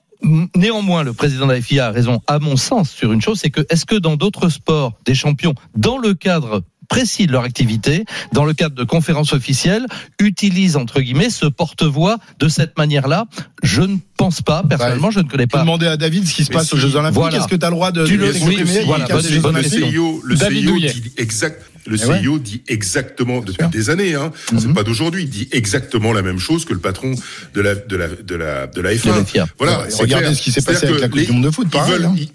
[0.55, 3.49] Néanmoins, le président de la FIA a raison, à mon sens, sur une chose, c'est
[3.49, 8.03] que est-ce que dans d'autres sports, des champions, dans le cadre précis de leur activité,
[8.33, 9.85] dans le cadre de conférences officielles,
[10.19, 13.25] utilisent entre guillemets ce porte-voix de cette manière-là
[13.63, 14.61] Je ne pense pas.
[14.67, 15.61] Personnellement, je ne connais pas.
[15.61, 16.73] demander à David ce qui se passe si.
[16.75, 17.15] aux Jeux Olympiques.
[17.17, 17.37] Voilà.
[17.37, 20.21] Est-ce que tu as le droit de Tu le- oui, voilà, bonne- bonne le CIO,
[20.23, 20.91] le CIO Douillet.
[20.93, 21.63] dit exact.
[21.87, 22.19] Le Eh ouais.
[22.19, 26.37] CIO dit exactement depuis des années, hein, c'est pas d'aujourd'hui, il dit exactement la même
[26.37, 27.15] chose que le patron
[27.55, 29.05] de la de la de la de la F1.
[29.13, 29.47] De la FIA.
[29.57, 30.35] Voilà, Ouais, regardez clair.
[30.37, 32.15] ce qui s'est passé avec la Coupe du Monde de foot, ils pareil, veulent- hein.
[32.17, 32.29] ils-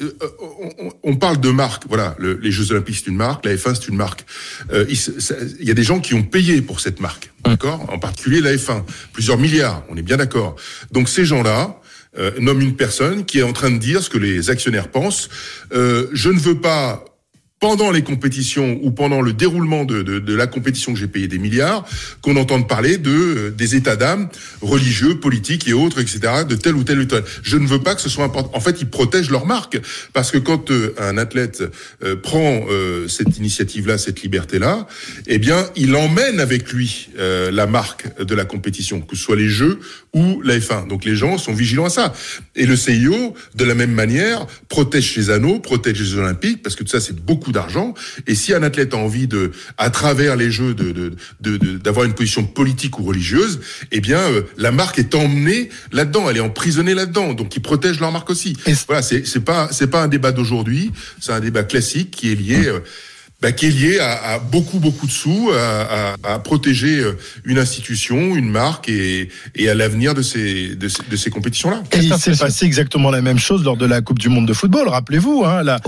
[0.00, 0.12] euh,
[0.60, 3.74] on, on- parle de marque, voilà, le- les Jeux Olympiques c'est une marque, la F1
[3.74, 4.24] c'est une marque.
[4.72, 7.30] Euh, il, se- ça- il y a des gens qui ont payé pour cette marque,
[7.44, 7.86] d'accord?
[7.92, 8.82] En particulier la F1,
[9.12, 10.56] plusieurs milliards, on est bien d'accord.
[10.92, 11.80] Donc ces gens-là
[12.18, 15.28] euh, nomment une personne qui est en train de dire ce que les actionnaires pensent.
[15.72, 17.04] Euh, je ne veux pas
[17.60, 21.26] pendant les compétitions ou pendant le déroulement de, de, de la compétition que j'ai payé
[21.26, 21.84] des milliards,
[22.22, 24.28] qu'on entende parler de euh, des états d'âme
[24.60, 27.06] religieux, politiques et autres, etc., de tel ou tel ou.
[27.42, 28.50] Je ne veux pas que ce soit important.
[28.54, 29.80] En fait, ils protègent leur marque
[30.12, 31.62] parce que quand euh, un athlète
[32.02, 34.86] euh, prend euh, cette initiative-là, cette liberté-là,
[35.26, 39.48] eh bien, il emmène avec lui la marque de la compétition, que ce soit les
[39.48, 39.80] Jeux
[40.14, 40.88] ou la F1.
[40.88, 42.12] Donc les gens sont vigilants à ça.
[42.56, 46.84] Et le CIO, de la même manière, protège ses anneaux, protège les Olympiques, parce que
[46.84, 47.94] tout ça, c'est beaucoup d'argent.
[48.26, 50.92] Et si un athlète a envie de, à travers les Jeux, de
[51.40, 53.60] de- d'avoir une position politique ou religieuse,
[53.92, 57.34] eh bien, euh, la marque est emmenée là-dedans, elle est emprisonnée là-dedans.
[57.34, 58.56] Donc ils protègent leur marque aussi.
[58.86, 62.34] Voilà, c'est c'est pas c'est pas un débat d'aujourd'hui, c'est un débat classique qui est
[62.34, 62.66] lié.
[62.66, 62.80] euh,
[63.40, 67.16] bah, qui est lié à, à beaucoup beaucoup de sous, à, à- à protéger euh,
[67.44, 71.82] une institution, une marque et, et à l'avenir de ces de ces, de ces compétitions-là.
[71.92, 74.52] Et il s'est passé exactement la même chose lors de la Coupe du Monde de
[74.52, 74.88] football.
[74.88, 75.78] Rappelez-vous, hein, la,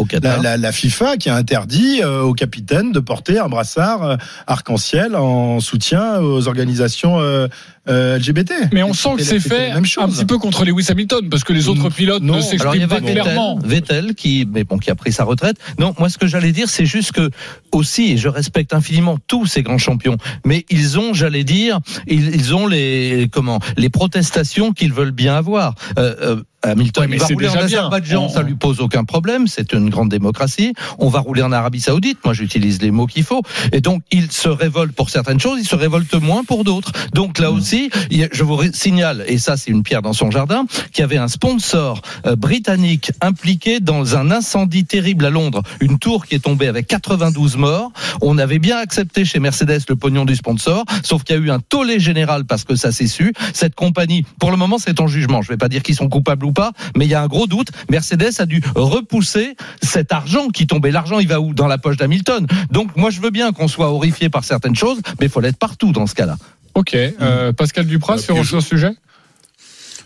[0.42, 5.16] la- la FIFA qui a interdit euh, aux capitaines de porter un brassard euh, arc-en-ciel
[5.16, 7.48] en soutien aux organisations euh,
[7.90, 8.52] euh, LGBT.
[8.72, 10.04] Mais on sent que c'est fait même chose.
[10.04, 11.90] un petit peu contre Lewis Hamilton, parce que les autres Non.
[11.90, 12.36] pilotes Non.
[12.36, 13.56] ne s'expriment pas clairement.
[13.58, 15.56] Vettel, Vettel qui, mais bon, qui a pris sa retraite.
[15.78, 17.30] Non, moi ce que j'allais dire, c'est juste que
[17.72, 22.34] aussi, et je respecte infiniment tous ces grands champions, mais ils ont, j'allais dire, ils,
[22.34, 25.74] ils ont les comment, les protestations qu'ils veulent bien avoir.
[25.98, 27.54] Euh, euh, Hamilton, Ouais, va rouler en.
[27.54, 29.46] Azerbaïdjan, On- ça lui pose aucun problème.
[29.48, 30.74] C'est une grande démocratie.
[30.98, 32.18] On va rouler en Arabie Saoudite.
[32.22, 33.40] Moi, j'utilise les mots qu'il faut.
[33.72, 36.92] Et donc, il se révolte pour certaines choses, il se révolte moins pour d'autres.
[37.14, 37.79] Donc là aussi,
[38.10, 41.28] je vous signale, et ça, c'est une pierre dans son jardin, qu'il y avait un
[41.28, 46.66] sponsor euh, britannique impliqué dans un incendie terrible à Londres, une tour qui est tombée
[46.66, 47.92] avec 92 morts.
[48.20, 51.50] On avait bien accepté chez Mercedes le pognon du sponsor, sauf qu'il y a eu
[51.50, 53.32] un tollé général parce que ça s'est su.
[53.54, 55.42] Cette compagnie, pour le moment, c'est en jugement.
[55.42, 57.46] Je vais pas dire qu'ils sont coupables ou pas, mais il y a un gros
[57.46, 57.68] doute.
[57.90, 60.90] Mercedes a dû repousser cet argent qui tombait.
[60.90, 61.54] L'argent, il va où?
[61.54, 62.46] Dans la poche d'Hamilton.
[62.70, 65.58] Donc, moi, je veux bien qu'on soit horrifié par certaines choses, mais il faut l'être
[65.58, 66.36] partout dans ce cas-là.
[66.74, 68.90] Ok, euh, Pascal Duprat sur puis ce sujet?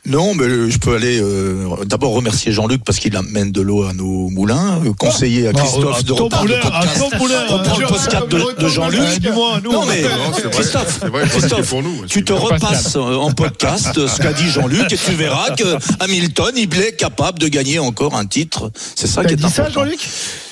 [0.07, 3.85] Non, mais euh, je peux aller euh, d'abord remercier Jean-Luc parce qu'il amène de l'eau
[3.85, 8.63] à nos moulins, euh, conseiller à Christophe de reprendre le podcast, reprendre le podcast de,
[8.63, 9.01] de Jean-Luc.
[9.01, 13.17] Euh, Non mais Non, c'est vrai, Christophe, vrai, Christophe, pour nous, tu te repasses euh,
[13.17, 17.39] en podcast euh, ce qu'a dit Jean-Luc et tu verras que Hamilton il est capable
[17.39, 18.71] de gagner encore un titre.
[18.95, 19.85] C'est ça qui est dit ça, important.
[19.85, 20.01] Jean-Luc?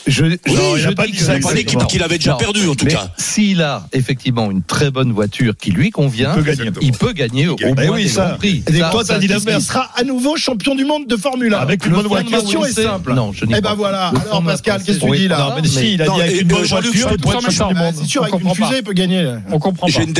[0.07, 0.37] Je, Non,
[0.77, 1.87] il je a pas dis dit que- ça, C'est pas l'équipe exactement.
[1.87, 3.13] qu'il avait déjà Non, perdu en tout mais cas.
[3.19, 6.71] S'il a effectivement une très bonne voiture qui lui convient, Il peut gagner.
[6.81, 7.75] il peut gagner au gagne.
[7.75, 8.27] moins Eh oui, des ça.
[8.31, 8.63] grands prix.
[8.67, 9.63] Et Ça, toi, ça, t'as dit l'inverse.
[9.63, 11.59] Il sera à nouveau champion du monde de Formule 1.
[11.59, 12.31] Avec une bonne voiture.
[12.31, 13.13] ma question est simple.
[13.15, 14.09] Non, je n'y Eh ben voilà.
[14.27, 16.21] Alors Pascal, qu'est-ce que tu Oui, dis là Non, mais si, il a Non, dit
[16.23, 17.95] avec une euh, bonne Jean-Luc, voiture, je il te être champion du monde.
[18.01, 18.77] C'est sûr, avec une fusée, pas.
[18.79, 19.35] il peut gagner.
[19.51, 19.93] On comprend pas.
[19.93, 20.15] J'ai une,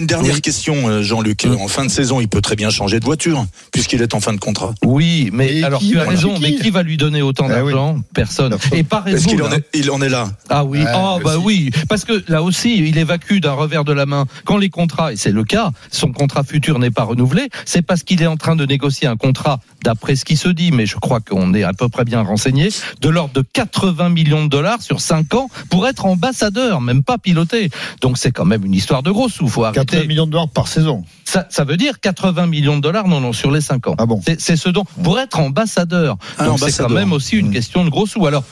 [0.00, 1.46] une dernière question, euh, Jean-Luc.
[1.60, 4.32] En fin de saison, il peut très bien changer de voiture, puisqu'il est en fin
[4.32, 4.74] de contrat.
[4.84, 7.72] Oui, mais Et alors tu as raison, mais qui va lui donner autant Eh oui.
[7.72, 7.98] d'argent?
[8.14, 8.56] Personne.
[8.72, 11.36] Et pas Est-ce qu'il en est, il en est là Ah oui, Ouais, oh, bah
[11.36, 11.46] aussi.
[11.46, 15.12] oui, parce que là aussi, il évacue d'un revers de la main quand les contrats,
[15.12, 18.36] et c'est le cas, son contrat futur n'est pas renouvelé, c'est parce qu'il est en
[18.36, 21.62] train de négocier un contrat, d'après ce qui se dit, mais je crois qu'on est
[21.62, 22.68] à peu près bien renseigné,
[23.00, 27.18] de l'ordre de 80 millions de dollars sur 5 ans pour être ambassadeur, même pas
[27.18, 27.70] piloté.
[28.00, 30.06] Donc c'est quand même une histoire de gros sous, faut 80 arrêter.
[30.08, 31.04] millions de dollars par saison.
[31.24, 33.94] Ça, ça veut dire 80 millions de dollars, non, non, sur les 5 ans.
[33.98, 36.16] Ah bon C'est- ce dont, pour être ambassadeur.
[36.38, 37.52] Ah, Donc c'est quand même aussi une Mmh.
[37.52, 38.26] question de gros sous.
[38.26, 38.44] Alors,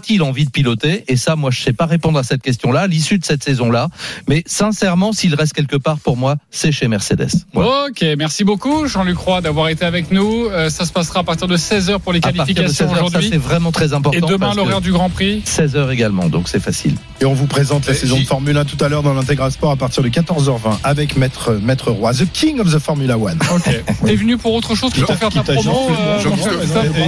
[0.00, 1.04] aura-t-il envie de piloter?
[1.08, 3.88] Et ça, moi, je sais pas répondre à cette question-là, à l'issue de cette saison-là.
[4.28, 7.28] Mais sincèrement, s'il reste quelque part, pour moi, c'est chez Mercedes.
[7.52, 7.86] Voilà.
[7.90, 10.46] Ok, merci beaucoup Jean-Luc Roy d'avoir été avec nous.
[10.46, 12.88] Euh, ça se passera à partir de 16h pour les À partir de qualifications 16
[12.88, 13.28] heures, ça aujourd'hui.
[13.32, 14.26] c'est vraiment très important.
[14.26, 15.42] Et demain l'horaire du Grand Prix.
[15.44, 16.94] 16 heures également, donc c'est facile.
[17.20, 19.72] Et on vous présente la saison de Formule 1 tout à l'heure dans l'Intégral Sport
[19.72, 23.38] à partir de 14h20 avec Maître, Maître Roy, the king of the Formula One.
[23.54, 23.82] Ok.
[24.06, 26.22] T'es venu pour autre chose que pour faire ta promo, euh,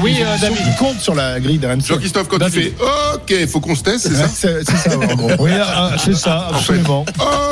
[0.03, 0.77] Oui, une euh, David.
[0.79, 1.87] compte sur la grille d'RMC.
[1.87, 2.63] Jean-Christophe, quand tu David.
[2.77, 2.82] fais
[3.15, 5.31] Ok, faut qu'on se teste, c'est ça C'est ça, en gros.
[5.39, 7.05] Oui, ah, c'est ça, absolument.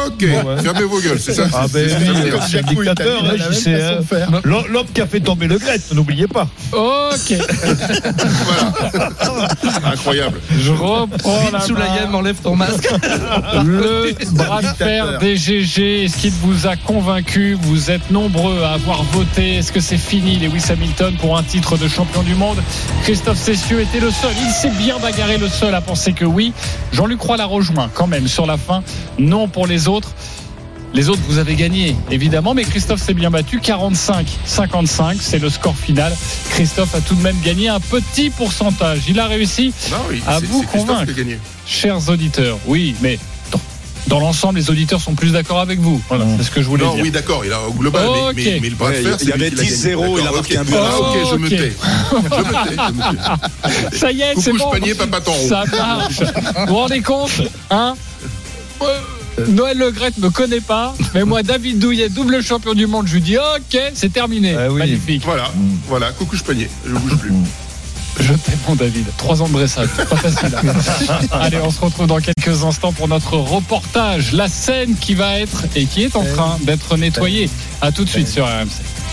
[0.07, 0.63] Ok, Bon, ouais.
[0.63, 2.05] fermez vos gueules, c'est ça Ah ben c'est- oui,
[2.49, 3.83] c'est- euh, un dictateur, hein, je sais.
[3.83, 4.41] hein.
[4.45, 6.49] L'homme qui a fait tomber le Gret, n'oubliez pas.
[6.73, 7.35] Ok,
[9.85, 10.41] Incroyable.
[10.59, 11.61] je reprends la
[12.17, 12.89] enlève ton masque.
[13.65, 17.57] Le bras de fer des GG, est-ce qu'il vous a convaincu?
[17.61, 19.57] Vous êtes nombreux à avoir voté.
[19.57, 22.59] Est-ce que c'est fini, Lewis Hamilton, pour un titre de champion du monde?
[23.05, 24.33] Christophe Cessieux était le seul.
[24.43, 26.53] Il s'est bien bagarré le seul à penser que oui.
[26.93, 28.83] Jean-Luc Roy l'a rejoint quand même sur la fin.
[29.19, 30.13] Non pour les autres.
[30.93, 33.59] Les autres, vous avez gagné, évidemment, mais Christophe s'est bien battu.
[33.61, 36.13] 45-55, c'est le score final.
[36.51, 39.03] Christophe a tout de même gagné un petit pourcentage.
[39.09, 41.13] Il a réussi Non, oui, à vous convaincre.
[41.65, 42.59] chers auditeurs.
[42.67, 43.21] Oui, mais
[44.07, 46.01] dans, l'ensemble, les auditeurs sont plus d'accord avec vous.
[46.09, 47.03] Voilà, c'est ce que je voulais Non, dire.
[47.03, 49.33] oui, d'accord, il a au global, mais- mais, mais le bras de fer, il y
[49.33, 49.71] avait lui qui l'a gagné.
[49.71, 50.75] 10-0, il a marqué un but.
[50.77, 51.51] Ah, ok, je me Ok.
[51.51, 51.73] tais.
[52.11, 53.97] Je me tais, je me tais.
[53.97, 54.71] Ça y est, c'est Coucou, bon.
[54.75, 56.21] je panier, papa ton Ça marche.
[56.21, 57.95] Vous vous rendez compte hein
[58.83, 58.87] Euh,
[59.49, 63.07] Noël Le Gret ne me connaît pas, mais moi, David Douillet, double champion du monde,
[63.07, 64.55] je lui dis OK, c'est terminé.
[64.59, 64.79] Ah oui.
[64.81, 65.23] Magnifique.
[65.25, 65.51] Voilà,
[65.89, 67.33] voilà, coucou, je panier, je bouge plus.
[68.19, 69.07] Je t'aime, mon David.
[69.17, 70.57] Trois ans de dressage, pas facile.
[71.33, 74.33] Allez, on se retrouve dans quelques instants pour notre reportage.
[74.33, 77.49] La scène qui va être et qui est en train d'être nettoyée.
[77.81, 78.69] À tout de suite sur RMC.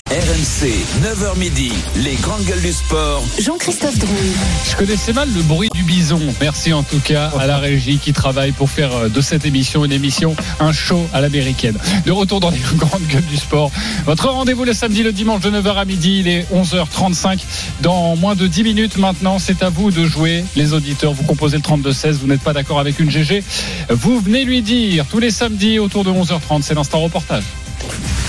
[0.10, 0.72] RMC,
[1.04, 3.22] 9h midi, les grandes gueules du sport.
[3.42, 4.32] Jean-Christophe Drouet.
[4.72, 6.22] Je connaissais mal le bruit du bison.
[6.40, 9.84] Merci en tout cas à la régie qui travaille pour faire euh, de cette émission
[9.84, 11.78] une émission, un show à l'américaine.
[12.06, 13.70] De retour dans les grandes gueules du sport.
[14.06, 16.20] Votre rendez-vous le samedi, le dimanche de 9h à midi.
[16.22, 17.42] Il est 11h35.
[17.82, 20.46] Dans moins de 10 minutes maintenant, c'est à vous de jouer.
[20.56, 22.12] Les auditeurs, vous composez le 32-16.
[22.14, 23.44] Vous n'êtes pas d'accord avec une GG.
[23.90, 26.62] Vous venez lui dire tous les samedis autour de 11h30.
[26.62, 27.44] C'est l'instant reportage.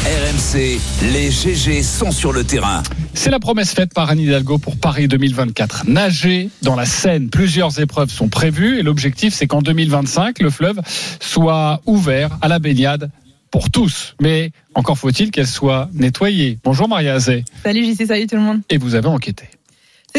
[0.09, 0.81] RMC,
[1.12, 2.83] les GG sont sur le terrain.
[3.12, 5.85] C'est la promesse faite par Anne Hidalgo pour Paris 2024.
[5.87, 10.81] Nager dans la Seine, plusieurs épreuves sont prévues et l'objectif c'est qu'en 2025, le fleuve
[11.21, 13.11] soit ouvert à la baignade
[13.51, 14.14] pour tous.
[14.18, 16.59] Mais encore faut-il qu'elle soit nettoyée.
[16.64, 17.44] Bonjour Maria Azé.
[17.62, 18.62] Salut JC, salut tout le monde.
[18.71, 19.51] Et vous avez enquêté.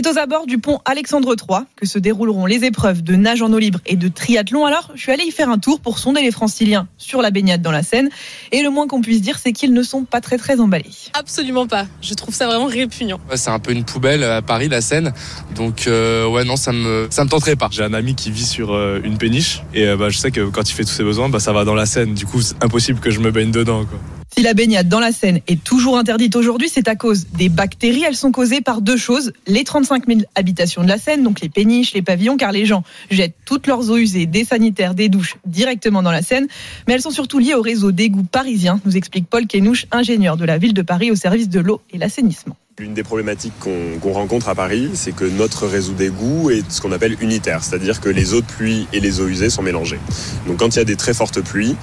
[0.02, 3.52] C'est aux abords du pont Alexandre III que se dérouleront les épreuves de nage en
[3.52, 4.66] eau libre et de triathlon.
[4.66, 7.62] Alors, je suis allé y faire un tour pour sonder les franciliens sur la baignade
[7.62, 8.10] dans la Seine.
[8.54, 10.86] Et le moins qu'on puisse dire, c'est qu'ils ne sont pas très très emballés.
[11.16, 11.86] Absolument pas.
[12.02, 13.20] Je trouve ça vraiment répugnant.
[13.30, 15.12] Ouais, c'est un peu une poubelle à Paris, la Seine.
[15.54, 17.68] Donc, euh, ouais, non, ça me, ça me tenterait pas.
[17.70, 20.48] J'ai un ami qui vit sur euh, une péniche et euh, bah, je sais que
[20.48, 22.14] quand il fait tous ses besoins, bah, ça va dans la Seine.
[22.14, 23.84] Du coup, c'est impossible que je me baigne dedans.
[23.84, 24.00] Quoi.
[24.36, 28.04] Si la baignade dans la Seine est toujours interdite aujourd'hui, c'est à cause des bactéries.
[28.04, 29.34] Elles sont causées par deux choses.
[29.48, 32.84] Les 35 000 habitations de la Seine, donc les péniches, les pavillons, car les gens
[33.10, 36.48] jettent toutes leurs eaux usées, des sanitaires, des douches, directement dans la Seine.
[36.88, 40.46] Mais elles sont surtout liées au réseau d'égouts parisien, nous explique Paul Kenouche, ingénieur de
[40.46, 42.56] la ville de Paris au service de l'eau et l'assainissement.
[42.80, 46.94] L'une des problématiques qu'on rencontre à Paris, c'est que notre réseau d'égout est ce qu'on
[46.94, 50.00] appelle unitaire, c'est-à-dire que les eaux de pluie et les eaux usées sont mélangées.
[50.48, 51.76] Donc quand il y a des très fortes pluies,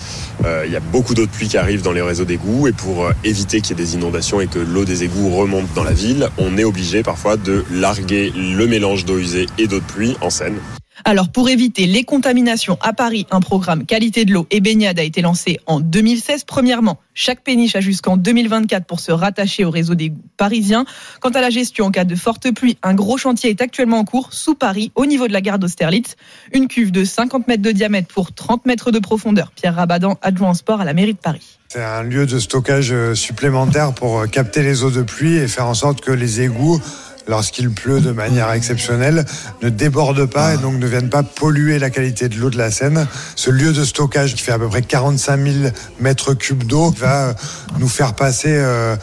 [0.46, 2.72] euh, il y a beaucoup d'eau de pluie qui arrive dans les réseaux d'égouts et
[2.72, 5.84] pour euh, éviter qu'il y ait des inondations et que l'eau des égouts remonte dans
[5.84, 9.84] la ville, on est obligé parfois de larguer le mélange d'eau usée et d'eau de
[9.84, 10.56] pluie en Seine.
[11.04, 15.02] Alors, pour éviter les contaminations à Paris, un programme qualité de l'eau et baignade a
[15.02, 16.44] été lancé en 2016.
[16.44, 20.86] Premièrement, chaque péniche a jusqu'en 2024 pour se rattacher au réseau des parisiens.
[21.20, 24.04] Quant à la gestion en cas de forte pluie, un gros chantier est actuellement en
[24.04, 26.16] cours sous Paris, au niveau de la gare d'Austerlitz.
[26.52, 29.52] Une cuve de 50 mètres de diamètre pour 30 mètres de profondeur.
[29.54, 31.58] Pierre Rabadan, adjoint en sport à la mairie de Paris.
[31.68, 35.48] C'est un lieu de stockage euh, supplémentaire pour euh, capter les eaux de pluie et
[35.48, 36.80] faire en sorte que les égouts
[37.26, 39.24] lorsqu'il pleut de manière exceptionnelle,
[39.62, 42.70] ne débordent pas et donc ne viennent pas polluer la qualité de l'eau de la
[42.70, 43.06] Seine.
[43.34, 45.54] Ce lieu de stockage qui fait à peu près 45 000
[46.00, 47.32] mètres cubes d'eau va euh,
[47.78, 48.96] nous faire passer euh,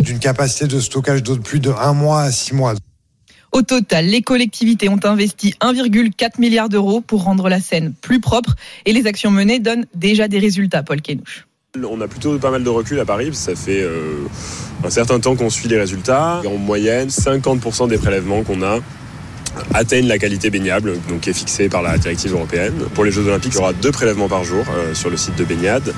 [0.00, 2.74] d'une capacité de stockage d'eau de pluie de un mois à six mois.
[3.52, 8.56] Au total, les collectivités ont investi 1,4 milliard d'euros pour rendre la Seine plus propre
[8.84, 11.46] et les actions menées donnent déjà des résultats, Paul Kenouche.
[11.82, 14.28] On a plutôt pas mal de recul à Paris, ça fait euh,
[14.84, 16.40] un certain temps qu'on suit les résultats.
[16.46, 18.78] En moyenne, 50% des prélèvements qu'on a
[19.72, 22.74] atteignent la qualité baignable, donc qui est fixée par la directive européenne.
[22.94, 25.36] Pour les Jeux Olympiques, il y aura deux prélèvements par jour euh, sur le site
[25.36, 25.92] de baignade.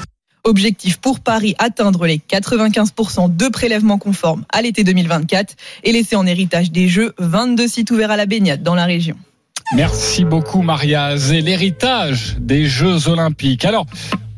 [0.44, 6.26] Objectif pour Paris, atteindre les 95% de prélèvements conformes à l'été 2024 et laisser en
[6.26, 9.16] héritage des Jeux 22 sites ouverts à la baignade dans la région.
[9.74, 11.18] Merci beaucoup Maria.
[11.18, 13.64] C'est l'héritage des Jeux Olympiques.
[13.64, 13.86] Alors,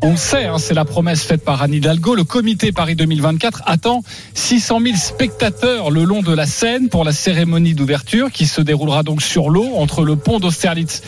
[0.01, 2.15] on sait, hein, c'est la promesse faite par Anne Hidalgo.
[2.15, 4.03] Le comité Paris 2024 attend
[4.35, 9.03] 600 000 spectateurs le long de la Seine pour la cérémonie d'ouverture qui se déroulera
[9.03, 11.03] donc sur l'eau entre le pont d'Austerlitz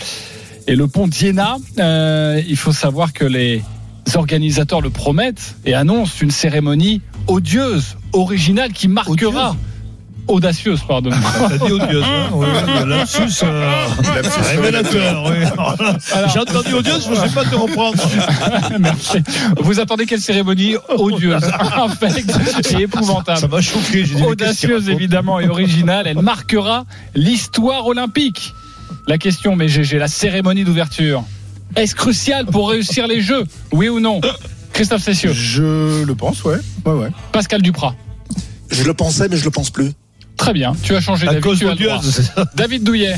[0.66, 1.56] et le pont d'Iéna.
[1.78, 3.62] Euh, il faut savoir que les
[4.16, 9.56] organisateurs le promettent et annoncent une cérémonie odieuse, originale qui marquera.
[10.30, 11.10] Audacieuse, pardon.
[11.48, 13.86] T'as dit odieuse, hein oui, oui, lapsus, euh,
[14.50, 15.44] révélateur, oui.
[16.32, 17.98] J'ai entendu odieuse, je ne sais pas te reprendre.
[18.80, 19.18] Merci.
[19.60, 21.42] Vous attendez quelle cérémonie odieuse,
[21.76, 22.32] infecte
[22.70, 24.04] et épouvantable Ça m'a choqué.
[24.04, 28.54] j'ai dit, mais qu'est-ce qu'il Audacieuse évidemment et originale, elle marquera l'histoire olympique.
[29.08, 31.24] La question, mais GG, la cérémonie d'ouverture,
[31.76, 33.44] est-ce crucial pour réussir les Jeux?
[33.72, 34.20] Oui ou non?
[34.72, 36.56] Christophe Cessieux, Je le pense, ouais.
[36.86, 37.08] ouais, ouais.
[37.32, 37.94] Pascal Duprat.
[38.70, 39.90] Je le pensais, mais je le pense plus.
[40.40, 41.40] Très bien, tu as changé d'avis.
[41.42, 43.14] cause odieuse, David Douillet,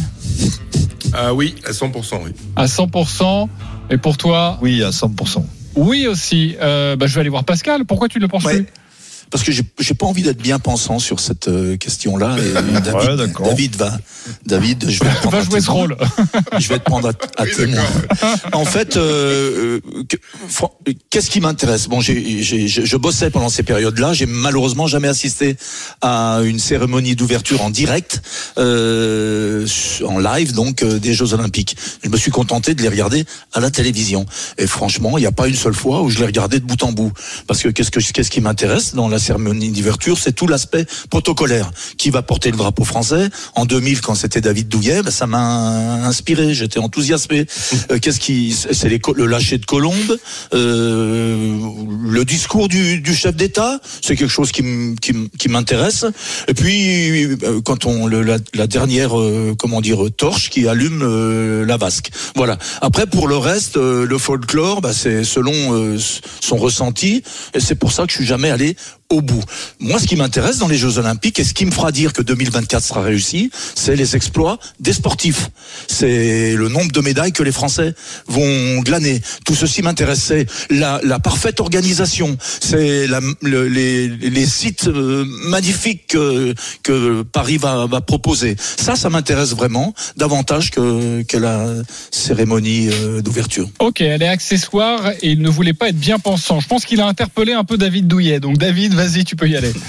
[1.15, 2.33] Ah oui, à 100%, oui.
[2.57, 3.49] à 100%.
[3.91, 5.45] Et pour toi, Oui, à 100%.
[5.77, 6.57] oui aussi.
[6.61, 7.85] Euh, bah, je vais aller voir Pascal.
[7.85, 8.63] Pourquoi tu ne le penses Ouais.
[8.63, 8.67] plus?
[9.33, 12.37] Parce que j'ai pas envie d'être bien pensant sur cette euh, question-là.
[12.85, 13.49] David, Ouais.
[13.49, 13.99] David va,
[14.47, 15.97] David, je vais te prendre Va jouer ce rôle.
[16.59, 17.83] Je vais te prendre à, à témoin.
[18.53, 21.89] En fait, euh, euh, qu'est-ce qui m'intéresse?
[21.89, 24.13] Bon, j'ai, j'ai- je, je bossais pendant ces périodes-là.
[24.13, 25.57] J'ai malheureusement jamais assisté
[26.03, 28.21] à une cérémonie d'ouverture en direct,
[28.59, 29.67] euh,
[30.07, 31.77] en live, donc euh, des Jeux Olympiques.
[32.05, 34.27] Je me suis contenté de les regarder à la télévision.
[34.59, 36.83] Et franchement, il n'y a pas une seule fois où je les regardais de bout
[36.83, 37.13] en bout.
[37.47, 41.71] Parce que qu'est-ce que qu'est-ce qui m'intéresse dans la d'ouverture, c'est tout l'aspect protocolaire.
[41.99, 46.05] Qui va porter le drapeau français En 2000, quand c'était David Douillet, ben, ça m'a
[46.07, 46.55] inspiré.
[46.55, 47.47] J'étais enthousiasmé.
[47.91, 50.19] Euh, qu'est-ce qui C'est le lâcher de Colombe,
[50.55, 51.59] euh,
[52.05, 53.81] le discours du, du chef d'État.
[54.01, 56.05] C'est quelque chose qui m'intéresse.
[56.49, 61.65] Et puis euh, quand on le, la, dernière euh, comment dire torche qui allume euh,
[61.67, 62.11] la vasque.
[62.35, 62.59] Voilà.
[62.81, 65.53] Après pour le reste, euh, le folklore, bah, c'est selon
[66.41, 67.23] son ressenti.
[67.55, 68.77] Et c'est pour ça que je suis jamais allé
[69.13, 69.43] au bout.
[69.79, 72.23] Moi, ce qui m'intéresse dans les Jeux Olympiques et ce qui me fera dire que
[72.23, 75.51] 2024 sera réussi, c'est les exploits des sportifs.
[75.87, 77.95] C'est le nombre de médailles que les Français
[78.27, 79.21] vont glaner.
[79.45, 80.23] Tout ceci m'intéresse.
[80.23, 82.37] C'est la, la parfaite organisation.
[82.61, 83.07] C'est
[83.43, 86.17] les, sites euh, magnifiques
[86.83, 88.57] que, Paris va, proposer.
[88.59, 91.67] Ça, ça m'intéresse vraiment davantage que, que la
[92.11, 93.69] cérémonie euh, d'ouverture.
[93.79, 96.61] Ok, elle est accessoire et il ne voulait pas être bien pensant.
[96.61, 98.41] Je pense qu'il a interpellé un peu David Douillet.
[98.41, 99.73] Donc David, vas-y, tu peux y aller.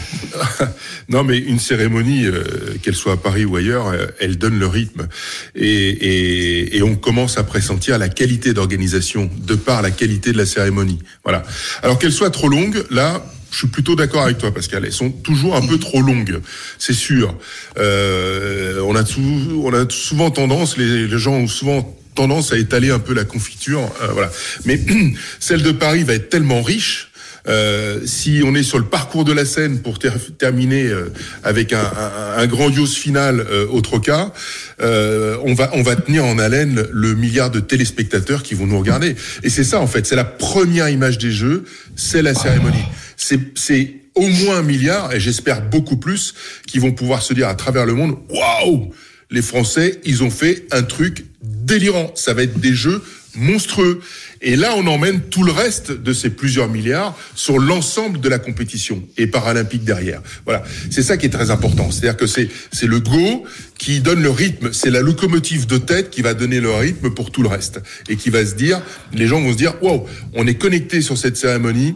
[1.09, 2.43] Non, mais une cérémonie, euh,
[2.81, 5.07] qu'elle soit à Paris ou ailleurs, euh, elle donne le rythme.
[5.53, 10.37] Et, et, et on commence à pressentir la qualité d'organisation de par la qualité de
[10.37, 10.99] la cérémonie.
[11.23, 11.43] Voilà.
[11.83, 14.85] Alors qu'elle soit trop longue, là, je suis plutôt d'accord avec toi, Pascal.
[14.85, 16.39] Elles sont toujours un peu trop longues,
[16.79, 17.37] c'est sûr.
[17.77, 22.57] Euh, on, a sou- on a souvent tendance, les, les gens ont souvent tendance à
[22.57, 23.81] étaler un peu la confiture.
[24.01, 24.31] euh, voilà.
[24.65, 24.79] Mais
[25.39, 27.09] celle de Paris va être tellement riche.
[27.47, 31.11] Euh, si on est sur le parcours de la Seine pour ter- terminer euh,
[31.43, 31.91] avec un,
[32.37, 34.31] un- grandiose final euh, au Troca,
[34.81, 38.79] euh, on va on va tenir en haleine le milliard de téléspectateurs qui vont nous
[38.79, 39.15] regarder.
[39.43, 41.65] Et c'est ça en fait, c'est la première image des Jeux,
[41.97, 42.85] c'est la cérémonie.
[43.17, 46.33] C'est c'est au moins un milliard et j'espère beaucoup plus
[46.65, 48.93] qui vont pouvoir se dire à travers le monde, waouh,
[49.31, 52.11] les Français, ils ont fait un truc délirant.
[52.15, 53.01] Ça va être des jeux
[53.35, 53.99] monstrueux.
[54.45, 58.39] Et là, on emmène tout le reste de ces plusieurs milliards sur l'ensemble de la
[58.39, 60.21] compétition et paralympique derrière.
[60.43, 61.89] Voilà, c'est ça qui est très important.
[61.91, 63.45] C'est-à-dire que c'est c'est le go
[63.77, 64.73] qui donne le rythme.
[64.73, 67.79] C'est la locomotive de tête qui va donner le rythme pour tout le reste
[68.09, 68.81] et qui va se dire,
[69.13, 71.95] les gens vont se dire, wow, on est connecté sur cette cérémonie.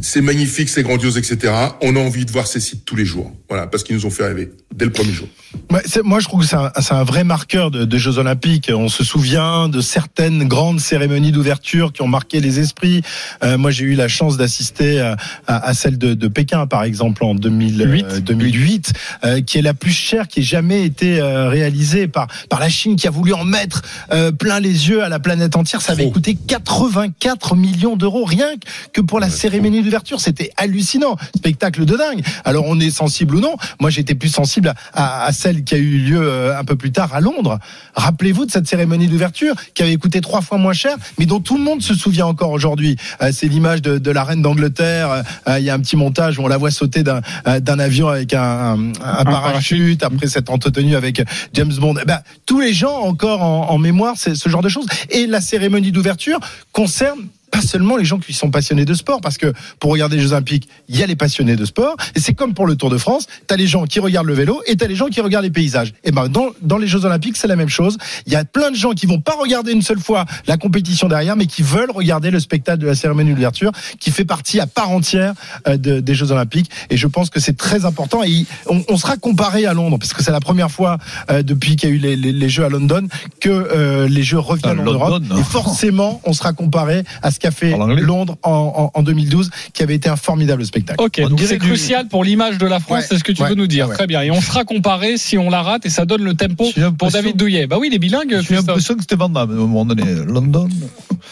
[0.00, 1.52] C'est magnifique, c'est grandiose, etc.
[1.80, 3.32] On a envie de voir ces sites tous les jours.
[3.48, 5.28] Voilà, parce qu'ils nous ont fait rêver dès le premier jour.
[5.70, 6.46] Ouais, c'est- moi, je trouve que
[6.80, 8.70] c'est un, vrai marqueur de, de Jeux Olympiques.
[8.74, 13.02] On se souvient de certaines grandes cérémonies d'ouverture qui ont marqué les esprits.
[13.42, 16.82] Euh, moi, j'ai eu la chance d'assister à, à- à celle de, de Pékin, par
[16.82, 18.92] exemple, en 2000, euh, 2008,
[19.24, 22.68] euh, qui est la plus chère qui ait jamais été euh, réalisée par par la
[22.68, 25.80] Chine, qui a voulu en mettre euh, plein les yeux à la planète entière.
[25.82, 28.48] Ça avait coûté 84 millions d'euros rien
[28.92, 30.20] que pour la cérémonie d'ouverture.
[30.20, 32.22] C'était hallucinant, spectacle de dingue.
[32.46, 33.56] Alors, on est sensible ou non?
[33.78, 36.76] Moi, j'étais plus sensible à, à- à celle qui a eu lieu euh, un peu
[36.76, 37.58] plus tard à Londres.
[37.94, 41.58] Rappelez-vous de cette cérémonie d'ouverture qui avait coûté trois fois moins cher, mais dont tout
[41.58, 42.96] le monde se souvient encore aujourd'hui.
[43.20, 45.24] Euh, C'est l'image de, de la reine d'Angleterre.
[45.46, 48.32] Euh, Il y a un petit montage où on la voit sauter d'un avion avec
[48.32, 51.96] un, un- un parachute, après s'être entretenu avec James Bond.
[52.00, 54.86] Eh ben, tous les gens encore en, en mémoire c'est ce genre de choses.
[55.10, 56.40] Et la cérémonie d'ouverture
[56.72, 57.20] concerne
[57.54, 60.32] pas seulement les gens qui sont passionnés de sport, parce que pour regarder les Jeux
[60.32, 62.98] Olympiques, il y a les passionnés de sport, et c'est comme pour le Tour de
[62.98, 65.50] France, t'as les gens qui regardent le vélo et t'as les gens qui regardent les
[65.50, 65.92] paysages.
[66.02, 67.96] Et ben dans, dans les Jeux Olympiques, c'est la même chose.
[68.26, 71.08] Il y a plein de gens qui vont pas regarder une seule fois la compétition
[71.08, 74.66] derrière, mais qui veulent regarder le spectacle de la cérémonie d'ouverture, qui fait partie à
[74.66, 75.34] part entière
[75.68, 76.70] euh, de- des Jeux Olympiques.
[76.90, 78.22] Et je pense que c'est très important.
[78.24, 80.98] Et on, on sera comparé à Londres, parce que c'est la première fois
[81.30, 83.06] euh, depuis qu'il y a eu les, les- les Jeux à London
[83.40, 85.22] que euh, les Jeux reviennent Ah, en London, Europe.
[85.38, 87.86] Et forcément, on sera comparé à ce qu'a fait En.
[87.86, 91.02] Londres en, en- en 2012, qui avait été un formidable spectacle.
[91.02, 93.32] Ok, On donc c'est du- crucial pour l'image de la France, Ouais, c'est ce que
[93.32, 93.88] tu ouais, veux nous dire.
[93.88, 93.94] ouais.
[93.94, 94.22] Très bien.
[94.22, 96.66] Et on sera comparé si on la rate et ça donne le tempo
[96.98, 97.66] pour David Douillet.
[97.66, 100.04] Bah oui, il est bilingue, J'ai l'impression que c'était Van Damme à un moment donné.
[100.26, 100.68] London.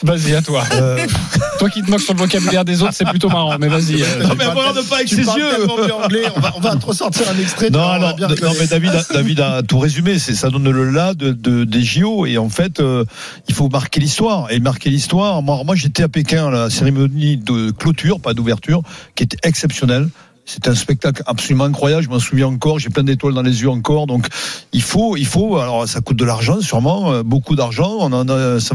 [0.03, 0.65] Vas-y, à toi.
[0.75, 0.99] Euh,
[1.59, 4.03] Toi qui te moques sur le vocabulaire des autres, c'est plutôt marrant, mais vas-y.
[4.03, 5.71] euh, Non, mais regarde pas avec Tu ses yeux.
[6.05, 7.71] anglais, on va, on va te ressortir un extrait.
[7.71, 10.19] Non, non, bien non, mais David, a, David a tout résumé.
[10.19, 13.05] Ça donne le là de, de- des JO et en fait, euh,
[13.49, 15.41] il faut marquer l'histoire et marquer l'histoire.
[15.43, 18.83] Moi, moi, j'étais à Pékin à la cérémonie de clôture, pas d'ouverture,
[19.15, 20.09] qui était exceptionnelle.
[20.45, 22.03] C'était un spectacle absolument incroyable.
[22.03, 22.81] Je m'en souviens encore.
[22.81, 24.09] J'ai plein d'étoiles dans les yeux encore.
[24.09, 24.27] Donc,
[24.73, 25.57] il faut, il faut.
[25.59, 28.11] Alors, ça coûte de l'argent, sûrement, euh, beaucoup d'argent.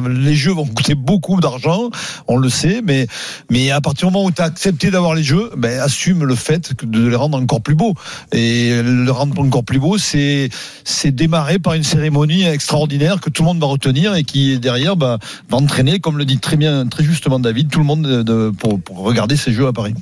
[0.10, 1.90] Les jeux vont coûter beaucoup d'argent.
[2.30, 3.08] On le sait, mais,
[3.52, 6.36] mais à partir du moment où tu as accepté d'avoir les jeux, ben, assume le
[6.36, 7.96] fait de les rendre encore plus beaux.
[8.32, 10.50] Et le rendre encore plus beau, c'est,
[10.86, 14.96] c'est démarrer par une cérémonie extraordinaire que tout le monde va retenir et qui derrière
[14.96, 15.20] bah,
[15.50, 18.52] va entraîner, comme le dit très bien, très justement David, tout le monde de, de-
[18.58, 19.94] pour, pour regarder ces jeux à Paris.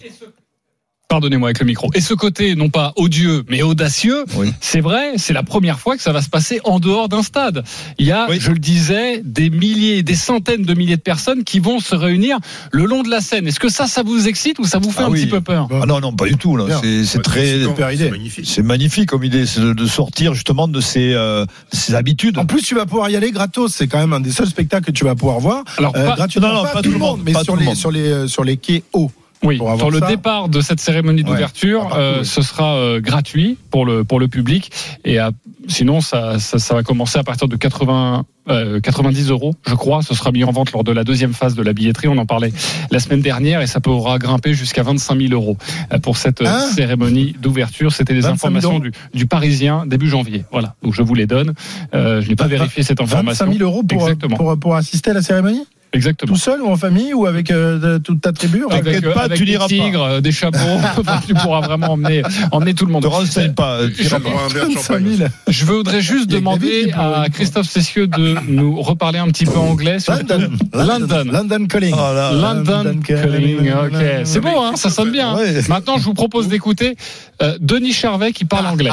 [1.07, 1.91] Pardonnez-moi avec le micro.
[1.93, 4.51] Et ce côté, non pas odieux, mais audacieux, Oui.
[4.59, 7.63] c'est vrai, c'est la première fois que ça va se passer en dehors d'un stade.
[7.99, 8.37] Il y a, Oui.
[8.39, 12.39] je le disais, des milliers, des centaines de milliers de personnes qui vont se réunir
[12.71, 13.47] le long de la scène.
[13.47, 15.21] Est-ce que ça, ça vous excite ou ça vous fait Ah un oui.
[15.21, 15.67] petit peu peur?
[15.71, 16.57] Ah non, non, pas du tout.
[17.05, 18.05] C'est, très, super idée.
[18.05, 18.45] C'est magnifique.
[18.47, 22.39] c'est magnifique comme idée, c'est de, de sortir justement de ses, euh, de ses habitudes.
[22.39, 23.73] En plus, tu vas pouvoir y aller gratos.
[23.75, 25.63] C'est quand même un des seuls spectacles que tu vas pouvoir voir.
[25.77, 26.47] Alors, Euh, pas- gratuitement.
[26.51, 27.75] non, non, pas, tout le monde, mais pas sur tout le les, monde.
[27.75, 29.11] sur les, euh, sur les quais hauts.
[29.43, 30.07] Oui, pour sur le ça.
[30.07, 32.25] départ de cette cérémonie d'ouverture, Ah, partout, euh, oui.
[32.25, 34.71] ce sera euh, gratuit pour le pour le public
[35.03, 35.31] et à-
[35.67, 40.01] sinon ça, ça ça va commencer à partir de 80 euh, 90 euros, je crois.
[40.03, 42.07] Ce sera mis en vente lors de la deuxième phase de la billetterie.
[42.07, 42.53] On en parlait
[42.91, 45.57] la semaine dernière et ça pourra grimper jusqu'à 25 000 euros
[46.03, 47.91] pour cette Hein cérémonie d'ouverture.
[47.91, 50.45] C'était les 25 000 informations du, du Parisien début janvier.
[50.51, 51.53] Voilà, donc je vous les donne.
[51.93, 53.51] Je n'ai pas vérifié cette 25 information.
[53.51, 55.63] 000 euros pour, pour, pour assister à la cérémonie?
[55.93, 56.33] Exactement.
[56.33, 59.21] Tout seul ou en famille ou avec euh, toute ta tribu Avec, T'inquiète euh, pas,
[59.23, 59.67] avec tu des pas.
[59.67, 60.57] tigres, euh, des chapeaux,
[60.99, 62.21] Enfin, tu pourras vraiment emmener,
[62.51, 63.03] emmener tout le monde.
[63.03, 63.75] Ne renseigne pas.
[63.77, 64.43] euh, Je- t'iras Pour pas.
[64.43, 65.15] un verre de 25 champagne.
[65.17, 65.29] 000.
[65.47, 69.99] Je voudrais juste demander à Christophe Cessieux de nous reparler un petit peu anglais.
[69.99, 70.51] surtout London.
[70.73, 71.23] London.
[71.31, 71.93] London Calling.
[71.93, 73.95] Oh là, London Calling, ok.
[74.25, 75.29] C'est beau, hein, ça sonne bien.
[75.31, 75.37] hein.
[75.37, 75.61] Ouais.
[75.69, 76.97] Maintenant, je vous propose d'écouter
[77.41, 78.91] euh, Denis Charvet qui parle anglais.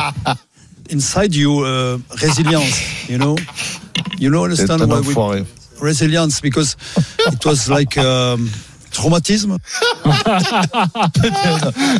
[0.92, 3.34] inside you uh, resilience you know?
[4.20, 5.00] You know understand un why
[5.40, 5.44] we.
[5.82, 6.76] Resilience because
[7.32, 8.48] it was like um,
[8.92, 9.56] traumatism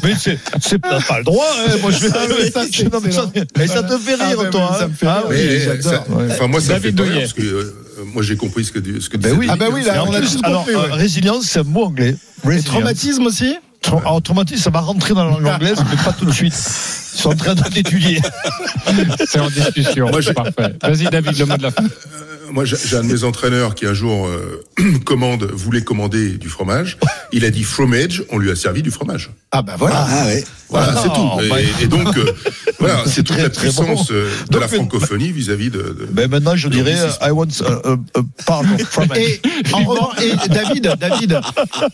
[0.05, 1.47] Mais c'est, pas le droit.
[1.67, 1.77] Hein.
[1.81, 2.13] Moi, je vais.
[2.15, 3.47] Ah, mais ça, c'est Non, mais ça, excellent.
[3.57, 4.69] mais ça te fait Ah, rire, ben toi.
[4.73, 4.89] oui, ça hein.
[4.89, 5.25] me fait Ah rire.
[5.31, 5.37] oui.
[5.39, 5.93] Oui, Mais, j'adore.
[5.93, 6.29] ça- Ouais.
[6.31, 7.75] Enfin, moi, ça me fait rire parce que euh,
[8.13, 9.47] moi, j'ai compris ce que, ce que Ben oui.
[9.51, 10.75] Ah bah oui, là, en on a alors, ouais.
[10.75, 12.17] euh, résilience, c'est un mot anglais.
[12.51, 16.13] Et traumatisme aussi Tra- Alors, traumatisme, ça va rentrer dans la langue anglaise, mais pas
[16.13, 16.55] tout de suite.
[17.15, 18.21] Ils sont en train d'étudier.
[19.27, 20.09] C'est en discussion.
[20.11, 20.75] Moi, j'ai- Parfait.
[20.83, 21.83] Vas-y, David, le mot de la fin.
[22.51, 24.65] Moi, j'ai un de mes entraîneurs qui un jour euh,
[25.05, 26.99] commande, voulait commander du fromage.
[27.33, 29.31] Il a dit fromage, on lui a servi du fromage.
[29.53, 30.07] Ah bah voilà.
[30.09, 30.45] Ah ouais.
[30.69, 31.29] Voilà, c'est tout.
[31.51, 32.25] bah- Et, et donc, euh,
[32.81, 34.15] voilà, c'est toute la puissance bon.
[34.15, 35.79] euh, de Donc, la mais- francophonie vis-à-vis de.
[35.79, 36.97] de- Ben maintenant, je dirais.
[37.23, 39.19] I want a, a- a part of fromage.
[39.19, 39.41] Et,
[39.73, 41.41] en revanche, et David, David,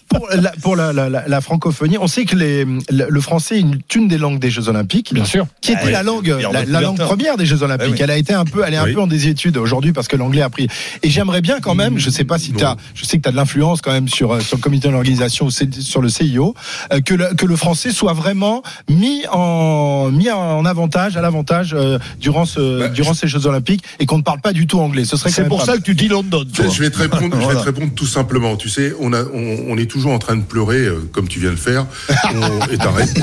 [0.09, 3.59] pour, la, pour la, la- la- la francophonie, on sait que les, le, le français
[3.61, 5.47] est une, des langues des Jeux Olympiques, Bien sûr.
[5.61, 5.91] qui était Ouais.
[5.93, 7.91] la langue, la, la langue première des Jeux Olympiques.
[7.93, 7.99] Oui.
[8.01, 8.95] Elle a été un peu, elle est un Oui.
[8.95, 10.69] peu en désétude aujourd'hui parce que l'anglais a pris.
[11.03, 13.29] Et j'aimerais bien quand même, je sais pas si tu as, je sais que tu
[13.29, 16.55] as de l'influence quand même sur, euh, sur le comité d'organisation sur le CIO,
[16.93, 21.75] euh, que le, que le français soit vraiment mis en, mis en avantage, à l'avantage
[21.75, 24.79] euh, durant ce, Bah, durant ces Jeux Olympiques et qu'on ne parle pas du tout
[24.81, 25.05] anglais.
[25.05, 26.67] Ce serait C'est pour pas ça que tu dis London, toi.
[26.69, 28.57] Je vais te répondre, je vais te répondre tout simplement.
[28.57, 31.39] Tu sais, on a, on, on est toujours en train de pleurer, euh, comme tu
[31.41, 31.87] viens de le faire.
[32.35, 32.73] On-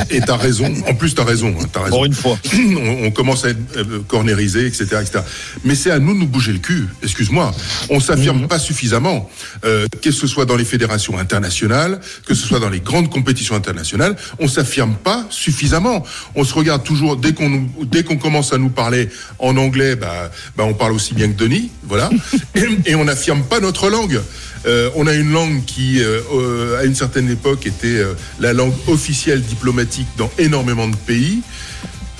[0.10, 0.72] et t'as raison.
[0.88, 1.54] En plus, t'as raison.
[1.60, 1.96] hein, t'as raison.
[1.96, 2.38] Pour une fois.
[2.54, 5.20] on, on commence à être euh, cornérisé, etc., etc.
[5.64, 6.88] Mais c'est à nous de nous bouger le cul.
[7.06, 7.52] Excuse-moi.
[7.90, 8.48] On s'affirme Mhm.
[8.48, 9.30] pas suffisamment,
[9.64, 13.56] euh, que ce soit dans les fédérations internationales, que ce soit dans les grandes compétitions
[13.56, 16.04] internationales, on s'affirme pas suffisamment.
[16.36, 20.32] On se regarde toujours dès qu'on dès qu'on commence à nous parler en anglais, bah,
[20.58, 22.10] bah on parle aussi bien que Denis, voilà,
[22.56, 24.20] et, et on n'affirme pas notre langue.
[24.66, 28.02] Euh, on a une langue qui, euh, à une certaine époque, était
[28.40, 31.42] la langue officielle diplomatique dans énormément de pays.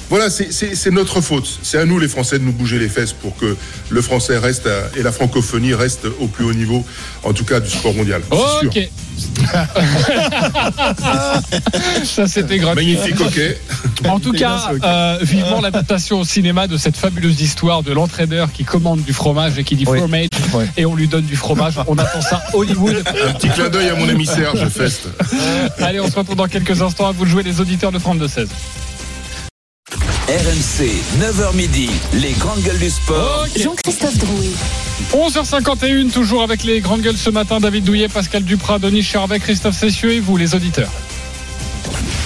[0.10, 1.60] Voilà, c'est- notre faute.
[1.64, 3.56] C'est à nous, les Français, de nous bouger les fesses pour que
[3.90, 6.86] le français reste à- et la francophonie reste au plus haut niveau,
[7.24, 8.22] en tout cas du sport mondial.
[8.62, 8.70] sûr.
[8.70, 8.90] Ok.
[12.04, 12.96] Ça, c'était gratuit.
[12.96, 14.08] Magnifique, ok.
[14.10, 18.64] En tout cas, euh, vivement l'adaptation au cinéma de cette fabuleuse histoire de l'entraîneur qui
[18.64, 20.00] commande du fromage et qui dit Oui.
[20.00, 20.28] fromage
[20.78, 21.76] et on lui donne du fromage.
[21.88, 23.04] On attend ça Hollywood.
[23.28, 25.08] Un petit clin d'œil à mon ami Serge Fest.
[25.80, 28.48] Allez, on se retrouve dans quelques instants à vous de jouer les auditeurs de 32-16.
[30.36, 30.90] RMC,
[31.22, 33.46] 9h midi, les grandes gueules du sport.
[33.56, 35.30] Jean-Christophe Drouet.
[35.30, 37.62] 11h51, toujours avec les grandes gueules ce matin.
[37.62, 40.92] David Douillet, Pascal Duprat, Denis Charvet, Christophe Cessieux et vous, les auditeurs.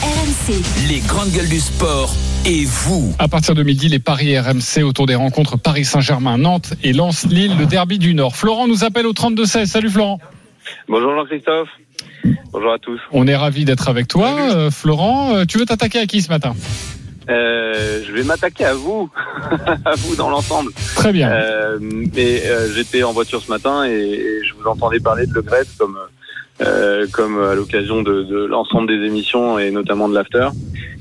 [0.01, 0.89] RMC.
[0.89, 2.11] Les grandes gueules du sport
[2.47, 3.13] et vous.
[3.19, 7.57] À partir de midi, les paris RMC autour des rencontres Paris Saint-Germain, Nantes et Lens-Lille,
[7.59, 8.35] le derby du Nord.
[8.35, 9.67] Florent nous appelle au 32-16.
[9.67, 10.19] Salut Florent.
[10.87, 11.69] Bonjour Jean-Christophe.
[12.51, 12.99] Bonjour à tous.
[13.11, 14.35] On est ravi d'être avec toi.
[14.35, 16.55] Euh, Florent, euh, tu veux t'attaquer à qui ce matin?
[17.29, 19.09] Euh, je vais m'attaquer à vous,
[19.85, 20.71] à vous dans l'ensemble.
[20.95, 21.31] Très bien.
[21.31, 21.79] Euh,
[22.15, 25.41] et euh, j'étais en voiture ce matin et, et je vous entendais parler de Le
[25.41, 25.97] Gret comme
[26.61, 30.49] euh, comme à l'occasion de, de l'ensemble des émissions et notamment de l'after.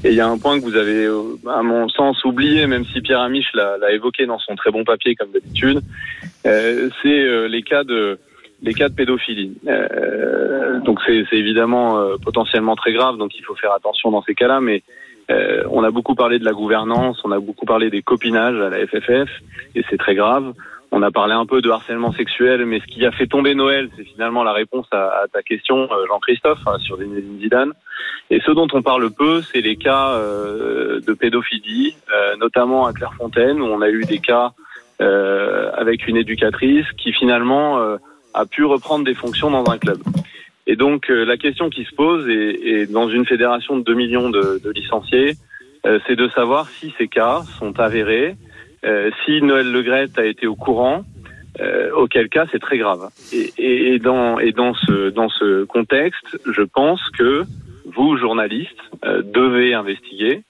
[0.05, 2.85] Et il y a un point que vous avez, euh, à mon sens, oublié, même
[2.85, 5.81] si Pierre Amiche l'a évoqué dans son très bon papier comme d'habitude,
[6.47, 8.19] euh, c'est euh, les cas de
[8.63, 9.57] les cas de pédophilie.
[9.67, 14.35] Euh, donc c'est évidemment euh, potentiellement très grave, donc il faut faire attention dans ces
[14.35, 14.83] cas-là, mais
[15.31, 18.71] euh, on a beaucoup parlé de la gouvernance, on a beaucoup parlé des copinages à
[18.71, 19.29] la FFF,
[19.75, 20.55] et c'est très grave.
[20.91, 23.91] On a parlé un peu de harcèlement sexuel, mais ce qui a fait tomber Noël,
[23.95, 27.73] c'est finalement la réponse à, ta question, euh, Jean-Christophe, hein, sur Zinedine Zidane.
[28.31, 31.97] Et ce dont on parle peu, c'est les cas euh, de pédophilie,
[32.39, 34.53] notamment à Clairefontaine, où on a eu des cas
[35.01, 37.79] avec une éducatrice qui finalement
[38.35, 39.99] a pu reprendre des fonctions dans un club.
[40.69, 44.29] Et donc euh, la question qui se pose, et, dans une fédération de 2 millions
[44.29, 45.33] de, licenciés,
[45.87, 48.37] euh, c'est de savoir si ces cas sont avérés,
[48.85, 51.05] euh, si Noël Legrette a été au courant,
[51.61, 53.09] euh, auquel cas c'est très grave.
[53.57, 57.45] Et, dans, et dans, ce, dans ce contexte, je pense que
[57.87, 58.79] vous, journalistes,
[59.25, 60.43] devez investiguer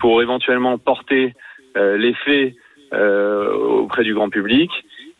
[0.00, 1.34] pour éventuellement porter
[1.76, 2.54] les faits
[2.92, 4.70] auprès du grand public.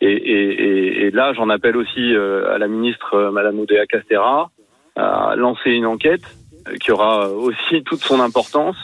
[0.00, 4.50] Et, et, et, là, j'en appelle aussi euh, à la ministre euh, Madame Oudéa Castera
[4.94, 6.22] à lancer une enquête
[6.68, 8.76] euh, qui aura aussi toute son importance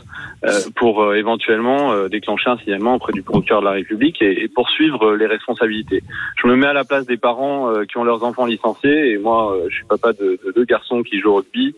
[0.75, 6.03] pour éventuellement déclencher un signalement auprès du procureur de la République et, poursuivre les responsabilités.
[6.37, 9.57] Je me mets à la place des parents qui ont leurs enfants licenciés et moi,
[9.69, 11.77] je suis papa de, de deux garçons qui jouent au rugby.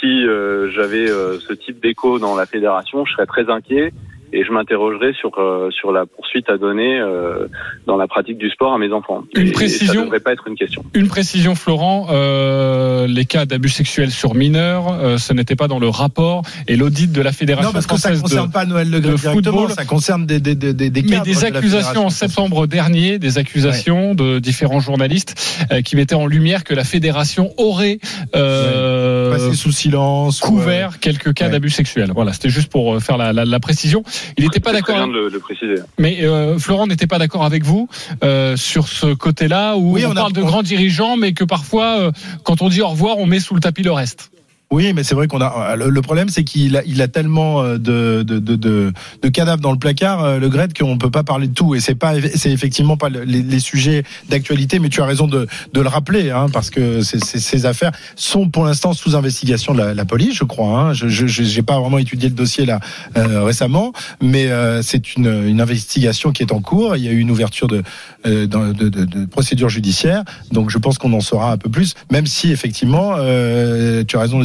[0.00, 0.24] Si
[0.70, 3.92] j'avais ce type d'écho dans la fédération, je serais très inquiet
[4.32, 7.46] et je m'interrogerais sur euh, sur la poursuite à donner euh,
[7.86, 9.22] dans la pratique du sport à mes enfants.
[9.34, 9.94] Une Et- et précision.
[9.94, 10.84] ça devrait pas être une question.
[10.94, 15.78] Une précision, Florent, euh, les cas d'abus sexuels sur mineurs, euh, ce n'était pas dans
[15.78, 18.64] le rapport et l'audit de la Fédération Non, parce que ça ne concerne de, pas
[18.66, 19.70] Noël Le Gret football.
[19.70, 23.38] ça concerne des, des, des, des, des mais des de accusations en septembre dernier, des
[23.38, 25.34] accusations de différents journalistes
[25.72, 27.98] euh, qui mettaient en lumière que la fédération aurait
[28.36, 30.40] euh, Passé sous silence.
[30.40, 32.10] couvert quelques cas d'abus sexuels.
[32.14, 34.02] Voilà, c'était juste pour faire la, la- la précision.
[34.36, 34.96] Il n'était pas d'accord.
[34.96, 35.74] très bien de le, de le préciser.
[35.98, 37.88] Mais euh, Florent n'était pas d'accord avec vous
[38.24, 41.44] euh, sur ce côté-là où Oui, on, on a- parle de grands dirigeants, mais que
[41.44, 42.10] parfois, euh,
[42.44, 44.30] quand on dit au revoir, on met sous le tapis le reste.
[44.70, 45.76] Oui, mais c'est vrai qu'on a.
[45.76, 48.92] Le, le problème, c'est qu'il a, tellement euh, de,
[49.32, 51.74] cadavres dans le placard, euh, le Gret, qu'on peut pas parler de tout.
[51.74, 54.78] Et c'est pas, c'est effectivement pas le- les, sujets d'actualité.
[54.78, 58.92] Mais tu as raison de, le rappeler, hein, parce que ces, affaires sont pour l'instant
[58.92, 60.80] sous investigation de la, police, je crois.
[60.80, 60.92] Hein.
[60.92, 62.78] Je, j'ai pas vraiment étudié le dossier là
[63.16, 66.94] euh, récemment, mais euh, c'est une, investigation qui est en cours.
[66.96, 67.82] Il y a eu une ouverture de,
[68.26, 70.24] euh, de, procédure judiciaire.
[70.52, 74.20] Donc je pense qu'on en saura un peu plus, même si effectivement, euh, tu as
[74.20, 74.44] raison de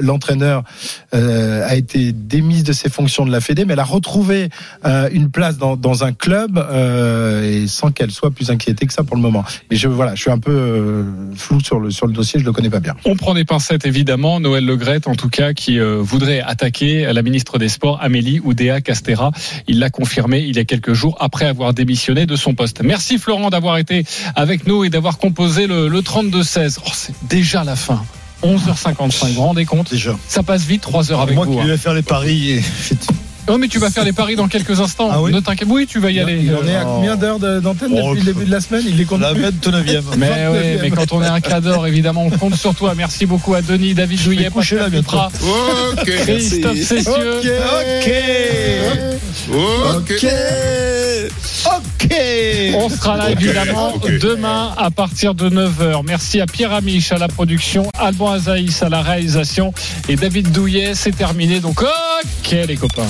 [0.00, 0.64] l'entraîneur
[1.14, 4.48] euh, a été démise de ses fonctions de la Fédé, mais elle a retrouvé
[4.84, 9.04] euh, une place dans, un club euh, et sans qu'elle soit plus inquiétée que ça
[9.04, 9.44] pour le moment.
[9.70, 11.04] Mais je voilà, je suis un peu
[11.36, 12.94] flou sur le sur le dossier, je le connais pas bien.
[13.04, 14.40] On prend des pincettes évidemment.
[14.40, 19.32] Noël Legrette, en tout cas, qui voudrait attaquer la ministre des Sports, Amélie Oudéa Castera.
[19.68, 22.82] Il l'a confirmé il y a quelques jours après avoir démissionné de son poste.
[22.82, 24.04] Merci Florent d'avoir été
[24.34, 26.78] avec nous et d'avoir composé le, le 32-16.
[26.84, 28.02] Oh, c'est déjà la fin.
[28.42, 30.16] 11h55, vous vous rendez compte Déjà.
[30.28, 31.54] Ça passe vite, 3 heures avec Moi vous.
[31.54, 31.66] qui hein.
[31.66, 32.50] vais faire les paris.
[32.50, 32.62] Et...
[33.48, 35.08] Oh, mais tu vas faire les paris dans quelques instants.
[35.12, 35.66] Ah oui ne t'inquiète.
[35.68, 36.38] Oui, tu vas y aller.
[36.42, 38.82] Il en est à combien d'heures d'antenne Oh, depuis le début de la semaine?
[38.86, 40.02] Il les compte La plus 29e.
[40.16, 40.50] Mais, 29e.
[40.52, 42.94] ouais, mais quand on est un cadre, évidemment, on compte sur toi.
[42.96, 45.10] Merci beaucoup à Denis, David Douillet, Pascal là bientôt.
[45.10, 45.30] Duprat,
[45.92, 46.04] Ok.
[46.04, 47.40] Christophe Cessieux.
[47.40, 48.12] Ok.
[49.96, 50.26] Ok.
[51.64, 52.14] Ok.
[52.74, 54.18] On sera là Ok, évidemment ok.
[54.18, 56.02] demain à partir de 9h.
[56.06, 59.72] Merci à Pierre Amiche à la production, Alban Azaïs à la réalisation
[60.08, 60.92] et David Douillet.
[60.94, 61.60] C'est terminé.
[61.60, 63.06] Donc, ok les copains.